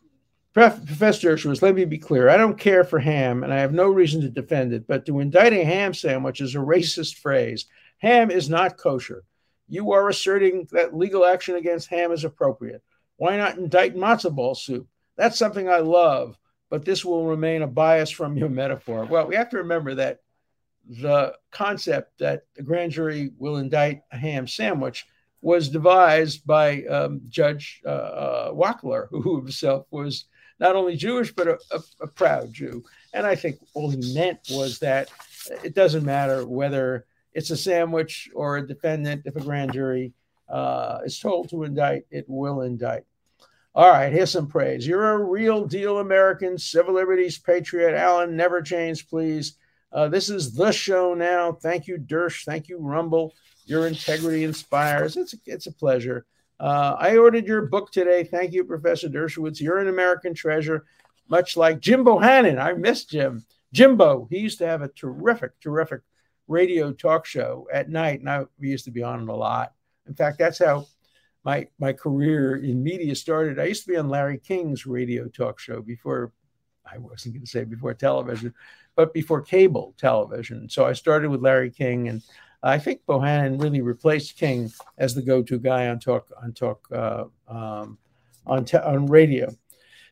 Professor 0.52 1.34
Dershowitz, 1.34 1.62
let 1.62 1.74
me 1.74 1.84
be 1.84 1.98
clear. 1.98 2.28
I 2.28 2.36
don't 2.36 2.58
care 2.58 2.84
for 2.84 2.98
ham, 2.98 3.42
and 3.42 3.52
I 3.52 3.58
have 3.58 3.72
no 3.72 3.88
reason 3.88 4.20
to 4.20 4.28
defend 4.28 4.72
it, 4.72 4.86
but 4.86 5.06
to 5.06 5.20
indict 5.20 5.54
a 5.54 5.64
ham 5.64 5.94
sandwich 5.94 6.40
is 6.40 6.54
a 6.54 6.58
racist 6.58 7.16
phrase. 7.16 7.66
Ham 7.98 8.30
is 8.30 8.50
not 8.50 8.76
kosher. 8.76 9.24
You 9.68 9.92
are 9.92 10.08
asserting 10.08 10.68
that 10.72 10.94
legal 10.94 11.24
action 11.24 11.54
against 11.54 11.88
ham 11.88 12.12
is 12.12 12.24
appropriate. 12.24 12.82
Why 13.16 13.36
not 13.36 13.56
indict 13.56 13.96
matzo 13.96 14.34
ball 14.34 14.54
soup? 14.54 14.86
That's 15.16 15.38
something 15.38 15.68
I 15.68 15.78
love, 15.78 16.36
but 16.68 16.84
this 16.84 17.04
will 17.04 17.26
remain 17.26 17.62
a 17.62 17.66
bias 17.66 18.10
from 18.10 18.36
your 18.36 18.48
metaphor. 18.48 19.06
Well, 19.06 19.26
we 19.26 19.36
have 19.36 19.50
to 19.50 19.58
remember 19.58 19.94
that 19.94 20.20
the 20.88 21.34
concept 21.50 22.18
that 22.18 22.42
the 22.56 22.62
grand 22.62 22.92
jury 22.92 23.30
will 23.38 23.56
indict 23.56 24.02
a 24.10 24.16
ham 24.16 24.46
sandwich 24.46 25.06
was 25.42 25.68
devised 25.68 26.46
by 26.46 26.84
um, 26.84 27.20
Judge 27.28 27.82
uh, 27.84 27.88
uh, 27.88 28.52
Wachtler, 28.52 29.08
who 29.10 29.36
himself 29.36 29.86
was 29.90 30.24
not 30.58 30.76
only 30.76 30.96
Jewish, 30.96 31.32
but 31.32 31.48
a, 31.48 31.58
a, 31.72 31.80
a 32.02 32.06
proud 32.06 32.52
Jew. 32.52 32.84
And 33.12 33.26
I 33.26 33.34
think 33.34 33.58
all 33.74 33.90
he 33.90 34.14
meant 34.14 34.38
was 34.50 34.78
that 34.78 35.10
it 35.64 35.74
doesn't 35.74 36.04
matter 36.04 36.46
whether 36.46 37.04
it's 37.34 37.50
a 37.50 37.56
sandwich 37.56 38.30
or 38.34 38.56
a 38.56 38.66
defendant, 38.66 39.22
if 39.24 39.36
a 39.36 39.40
grand 39.40 39.72
jury 39.72 40.12
uh, 40.48 41.00
is 41.04 41.18
told 41.18 41.50
to 41.50 41.64
indict, 41.64 42.04
it 42.10 42.26
will 42.28 42.62
indict. 42.62 43.04
All 43.74 43.90
right, 43.90 44.12
here's 44.12 44.30
some 44.30 44.48
praise. 44.48 44.86
You're 44.86 45.12
a 45.12 45.24
real 45.24 45.64
deal 45.64 45.98
American, 45.98 46.58
civil 46.58 46.94
liberties 46.94 47.38
patriot. 47.38 47.96
Alan, 47.96 48.36
never 48.36 48.60
change, 48.60 49.08
please. 49.08 49.56
Uh, 49.90 50.08
this 50.08 50.28
is 50.28 50.52
the 50.52 50.72
show 50.72 51.14
now. 51.14 51.52
Thank 51.52 51.86
you, 51.86 51.96
Dersh. 51.96 52.44
Thank 52.44 52.68
you, 52.68 52.78
Rumble. 52.78 53.34
Your 53.64 53.86
integrity 53.86 54.44
inspires. 54.44 55.16
It's 55.16 55.34
a, 55.34 55.38
it's 55.46 55.66
a 55.66 55.72
pleasure. 55.72 56.26
Uh, 56.58 56.96
I 56.98 57.16
ordered 57.16 57.46
your 57.46 57.62
book 57.62 57.90
today. 57.90 58.24
Thank 58.24 58.52
you, 58.52 58.64
Professor 58.64 59.08
Dershowitz. 59.08 59.60
You're 59.60 59.78
an 59.78 59.88
American 59.88 60.34
treasure, 60.34 60.84
much 61.28 61.56
like 61.56 61.80
Jim 61.80 62.04
Bohannon. 62.04 62.60
I 62.60 62.72
miss 62.72 63.04
Jim. 63.04 63.44
Jimbo, 63.72 64.28
he 64.30 64.38
used 64.38 64.58
to 64.58 64.66
have 64.66 64.82
a 64.82 64.88
terrific, 64.88 65.58
terrific 65.60 66.02
radio 66.46 66.92
talk 66.92 67.24
show 67.24 67.66
at 67.72 67.88
night, 67.88 68.20
and 68.20 68.28
I 68.28 68.44
we 68.58 68.68
used 68.68 68.84
to 68.84 68.90
be 68.90 69.02
on 69.02 69.22
it 69.22 69.28
a 69.28 69.34
lot. 69.34 69.72
In 70.06 70.14
fact, 70.14 70.38
that's 70.38 70.58
how 70.58 70.86
my 71.44 71.66
my 71.78 71.92
career 71.92 72.56
in 72.56 72.82
media 72.82 73.14
started. 73.14 73.58
I 73.58 73.64
used 73.64 73.84
to 73.84 73.90
be 73.90 73.96
on 73.96 74.08
Larry 74.08 74.38
King's 74.38 74.86
radio 74.86 75.26
talk 75.28 75.58
show 75.58 75.80
before 75.80 76.32
I 76.84 76.98
wasn't 76.98 77.34
going 77.34 77.44
to 77.44 77.50
say 77.50 77.64
before 77.64 77.94
television, 77.94 78.54
but 78.94 79.14
before 79.14 79.40
cable 79.40 79.94
television. 79.98 80.68
So 80.68 80.84
I 80.84 80.92
started 80.92 81.30
with 81.30 81.40
Larry 81.40 81.70
King, 81.70 82.08
and 82.08 82.22
I 82.62 82.78
think 82.78 83.00
Bohannon 83.08 83.60
really 83.60 83.80
replaced 83.80 84.36
King 84.36 84.72
as 84.98 85.14
the 85.14 85.22
go-to 85.22 85.58
guy 85.58 85.88
on 85.88 85.98
talk 85.98 86.28
on 86.42 86.52
talk 86.52 86.86
uh, 86.92 87.24
um, 87.48 87.98
on 88.46 88.64
te- 88.64 88.78
on 88.78 89.06
radio. 89.06 89.52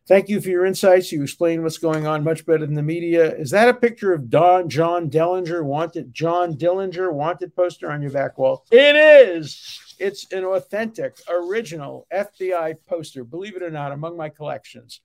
Thank 0.08 0.28
you 0.28 0.40
for 0.40 0.48
your 0.48 0.66
insights. 0.66 1.12
You 1.12 1.22
explain 1.22 1.62
what's 1.62 1.78
going 1.78 2.06
on 2.06 2.24
much 2.24 2.44
better 2.44 2.66
than 2.66 2.74
the 2.74 2.82
media. 2.82 3.32
Is 3.36 3.50
that 3.50 3.68
a 3.68 3.74
picture 3.74 4.12
of 4.12 4.28
Don 4.28 4.68
John 4.68 5.08
Dellinger 5.08 5.62
wanted 5.62 6.12
John 6.12 6.54
Dillinger 6.54 7.12
wanted 7.12 7.54
poster 7.54 7.90
on 7.92 8.02
your 8.02 8.10
back 8.10 8.36
wall? 8.36 8.64
It 8.72 8.96
is. 8.96 9.94
It's 10.00 10.32
an 10.32 10.44
authentic, 10.44 11.20
original 11.28 12.08
FBI 12.12 12.76
poster. 12.88 13.22
Believe 13.22 13.54
it 13.54 13.62
or 13.62 13.70
not, 13.70 13.92
among 13.92 14.16
my 14.16 14.30
collections, 14.30 15.00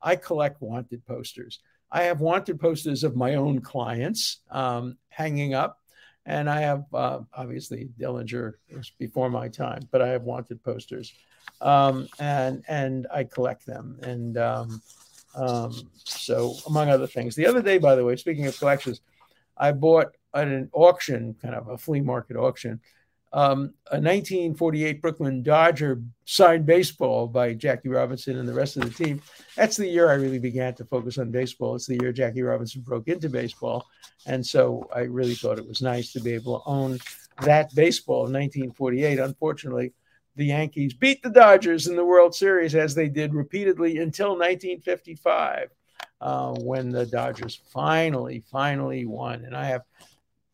I 0.00 0.14
collect 0.14 0.62
wanted 0.62 1.04
posters. 1.06 1.58
I 1.90 2.04
have 2.04 2.20
wanted 2.20 2.60
posters 2.60 3.02
of 3.02 3.16
my 3.16 3.34
own 3.34 3.60
clients 3.60 4.42
um, 4.50 4.98
hanging 5.08 5.54
up 5.54 5.80
and 6.26 6.50
I 6.50 6.60
have 6.60 6.84
uh, 6.92 7.20
obviously 7.34 7.88
Dillinger 7.98 8.54
was 8.74 8.90
before 8.98 9.30
my 9.30 9.48
time, 9.48 9.88
but 9.90 10.02
I 10.02 10.08
have 10.08 10.22
wanted 10.22 10.62
posters, 10.62 11.14
um, 11.60 12.08
and 12.18 12.64
and 12.68 13.06
I 13.14 13.24
collect 13.24 13.64
them. 13.64 13.98
And 14.02 14.36
um, 14.36 14.82
um, 15.36 15.72
so, 15.94 16.54
among 16.66 16.90
other 16.90 17.06
things, 17.06 17.34
the 17.36 17.46
other 17.46 17.62
day, 17.62 17.78
by 17.78 17.94
the 17.94 18.04
way, 18.04 18.16
speaking 18.16 18.46
of 18.46 18.58
collections, 18.58 19.00
I 19.56 19.72
bought 19.72 20.16
at 20.34 20.48
an 20.48 20.68
auction, 20.72 21.34
kind 21.40 21.54
of 21.54 21.68
a 21.68 21.78
flea 21.78 22.00
market 22.00 22.36
auction, 22.36 22.80
um, 23.32 23.74
a 23.90 23.98
1948 24.00 25.02
Brooklyn 25.02 25.42
Dodger 25.42 26.00
signed 26.24 26.64
baseball 26.64 27.26
by 27.26 27.54
Jackie 27.54 27.88
Robinson 27.88 28.38
and 28.38 28.48
the 28.48 28.54
rest 28.54 28.76
of 28.76 28.84
the 28.84 29.04
team. 29.04 29.20
That's 29.56 29.76
the 29.76 29.88
year 29.88 30.10
I 30.10 30.14
really 30.14 30.38
began 30.38 30.74
to 30.74 30.84
focus 30.84 31.18
on 31.18 31.30
baseball. 31.30 31.74
It's 31.74 31.86
the 31.86 31.98
year 32.00 32.12
Jackie 32.12 32.42
Robinson 32.42 32.82
broke 32.82 33.08
into 33.08 33.28
baseball. 33.28 33.86
And 34.26 34.44
so 34.44 34.88
I 34.94 35.00
really 35.00 35.34
thought 35.34 35.58
it 35.58 35.68
was 35.68 35.82
nice 35.82 36.12
to 36.12 36.20
be 36.20 36.32
able 36.32 36.60
to 36.60 36.68
own 36.68 36.98
that 37.42 37.74
baseball 37.74 38.26
in 38.26 38.32
1948. 38.32 39.18
Unfortunately, 39.18 39.92
the 40.36 40.46
Yankees 40.46 40.94
beat 40.94 41.22
the 41.22 41.30
Dodgers 41.30 41.88
in 41.88 41.96
the 41.96 42.04
World 42.04 42.34
Series 42.34 42.74
as 42.74 42.94
they 42.94 43.08
did 43.08 43.34
repeatedly 43.34 43.98
until 43.98 44.30
1955, 44.30 45.70
uh, 46.20 46.54
when 46.60 46.90
the 46.90 47.06
Dodgers 47.06 47.60
finally, 47.72 48.42
finally 48.50 49.06
won. 49.06 49.44
And 49.44 49.56
I 49.56 49.64
have 49.64 49.82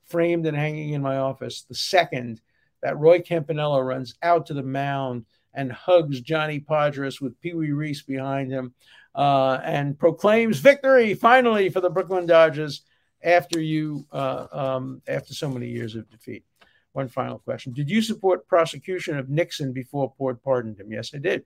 framed 0.06 0.46
and 0.46 0.56
hanging 0.56 0.94
in 0.94 1.02
my 1.02 1.18
office 1.18 1.62
the 1.62 1.74
second 1.74 2.40
that 2.82 2.98
Roy 2.98 3.20
Campanella 3.20 3.82
runs 3.82 4.14
out 4.22 4.46
to 4.46 4.54
the 4.54 4.62
mound 4.62 5.24
and 5.54 5.70
hugs 5.70 6.20
Johnny 6.20 6.60
Podres 6.60 7.20
with 7.20 7.40
Pee 7.40 7.54
Wee 7.54 7.72
Reese 7.72 8.02
behind 8.02 8.50
him 8.50 8.74
uh, 9.14 9.58
and 9.64 9.98
proclaims 9.98 10.58
victory 10.58 11.14
finally 11.14 11.68
for 11.68 11.80
the 11.80 11.90
Brooklyn 11.90 12.26
Dodgers 12.26 12.82
after 13.22 13.60
you 13.60 14.06
uh, 14.12 14.46
um, 14.52 15.02
after 15.06 15.34
so 15.34 15.48
many 15.48 15.68
years 15.68 15.94
of 15.94 16.10
defeat. 16.10 16.44
One 16.92 17.08
final 17.08 17.38
question: 17.38 17.72
Did 17.72 17.90
you 17.90 18.02
support 18.02 18.46
prosecution 18.48 19.18
of 19.18 19.28
Nixon 19.28 19.72
before 19.72 20.12
Ford 20.18 20.42
pardoned 20.42 20.78
him? 20.80 20.90
Yes, 20.90 21.12
I 21.14 21.18
did. 21.18 21.44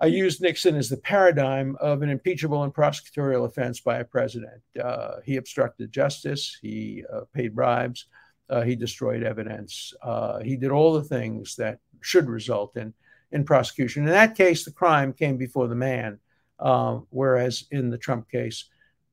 I 0.00 0.06
used 0.06 0.40
Nixon 0.40 0.74
as 0.74 0.88
the 0.88 0.96
paradigm 0.96 1.76
of 1.80 2.02
an 2.02 2.10
impeachable 2.10 2.64
and 2.64 2.74
prosecutorial 2.74 3.46
offense 3.46 3.78
by 3.78 3.98
a 3.98 4.04
president. 4.04 4.60
Uh, 4.82 5.20
he 5.24 5.36
obstructed 5.36 5.92
justice. 5.92 6.58
He 6.60 7.04
uh, 7.12 7.20
paid 7.32 7.54
bribes. 7.54 8.06
Uh, 8.52 8.62
he 8.62 8.76
destroyed 8.76 9.22
evidence. 9.22 9.94
Uh, 10.02 10.40
he 10.40 10.56
did 10.56 10.70
all 10.70 10.92
the 10.92 11.08
things 11.16 11.56
that 11.56 11.78
should 12.02 12.28
result 12.28 12.76
in 12.76 12.92
in 13.32 13.44
prosecution. 13.44 14.02
In 14.02 14.10
that 14.10 14.36
case, 14.36 14.64
the 14.64 14.72
crime 14.72 15.14
came 15.14 15.38
before 15.38 15.68
the 15.68 15.74
man, 15.74 16.18
uh, 16.58 16.98
whereas 17.08 17.64
in 17.70 17.88
the 17.88 17.96
Trump 17.96 18.28
case, 18.30 18.68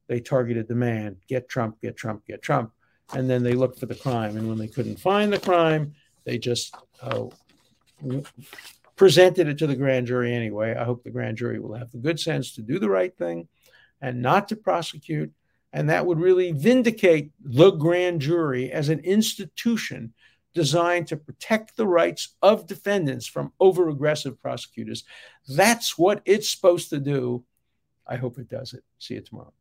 they 0.07 0.19
targeted 0.19 0.67
the 0.67 0.75
man. 0.75 1.15
Get 1.27 1.47
Trump. 1.47 1.79
Get 1.81 1.95
Trump. 1.95 2.25
Get 2.27 2.41
Trump. 2.41 2.71
And 3.13 3.29
then 3.29 3.43
they 3.43 3.53
looked 3.53 3.79
for 3.79 3.85
the 3.85 3.95
crime. 3.95 4.35
And 4.35 4.49
when 4.49 4.57
they 4.57 4.67
couldn't 4.67 4.99
find 4.99 5.31
the 5.31 5.39
crime, 5.39 5.93
they 6.25 6.37
just 6.37 6.75
uh, 7.01 7.27
presented 8.97 9.47
it 9.47 9.57
to 9.59 9.67
the 9.67 9.75
grand 9.75 10.07
jury 10.07 10.33
anyway. 10.33 10.75
I 10.75 10.83
hope 10.83 11.03
the 11.03 11.11
grand 11.11 11.37
jury 11.37 11.59
will 11.59 11.75
have 11.75 11.91
the 11.91 11.97
good 11.97 12.19
sense 12.19 12.53
to 12.55 12.61
do 12.61 12.77
the 12.77 12.89
right 12.89 13.15
thing 13.17 13.47
and 14.01 14.21
not 14.21 14.49
to 14.49 14.55
prosecute. 14.55 15.31
And 15.71 15.89
that 15.89 16.05
would 16.05 16.19
really 16.19 16.51
vindicate 16.51 17.31
the 17.39 17.71
grand 17.71 18.21
jury 18.21 18.71
as 18.71 18.89
an 18.89 18.99
institution 18.99 20.13
designed 20.53 21.07
to 21.07 21.17
protect 21.17 21.77
the 21.77 21.87
rights 21.87 22.35
of 22.41 22.65
defendants 22.65 23.27
from 23.27 23.53
over 23.59 23.89
aggressive 23.89 24.41
prosecutors. 24.41 25.03
That's 25.47 25.97
what 25.97 26.21
it's 26.25 26.49
supposed 26.49 26.89
to 26.89 26.99
do. 26.99 27.43
I 28.07 28.15
hope 28.15 28.39
it 28.39 28.49
does 28.49 28.73
it. 28.73 28.83
See 28.97 29.13
you 29.13 29.21
tomorrow. 29.21 29.53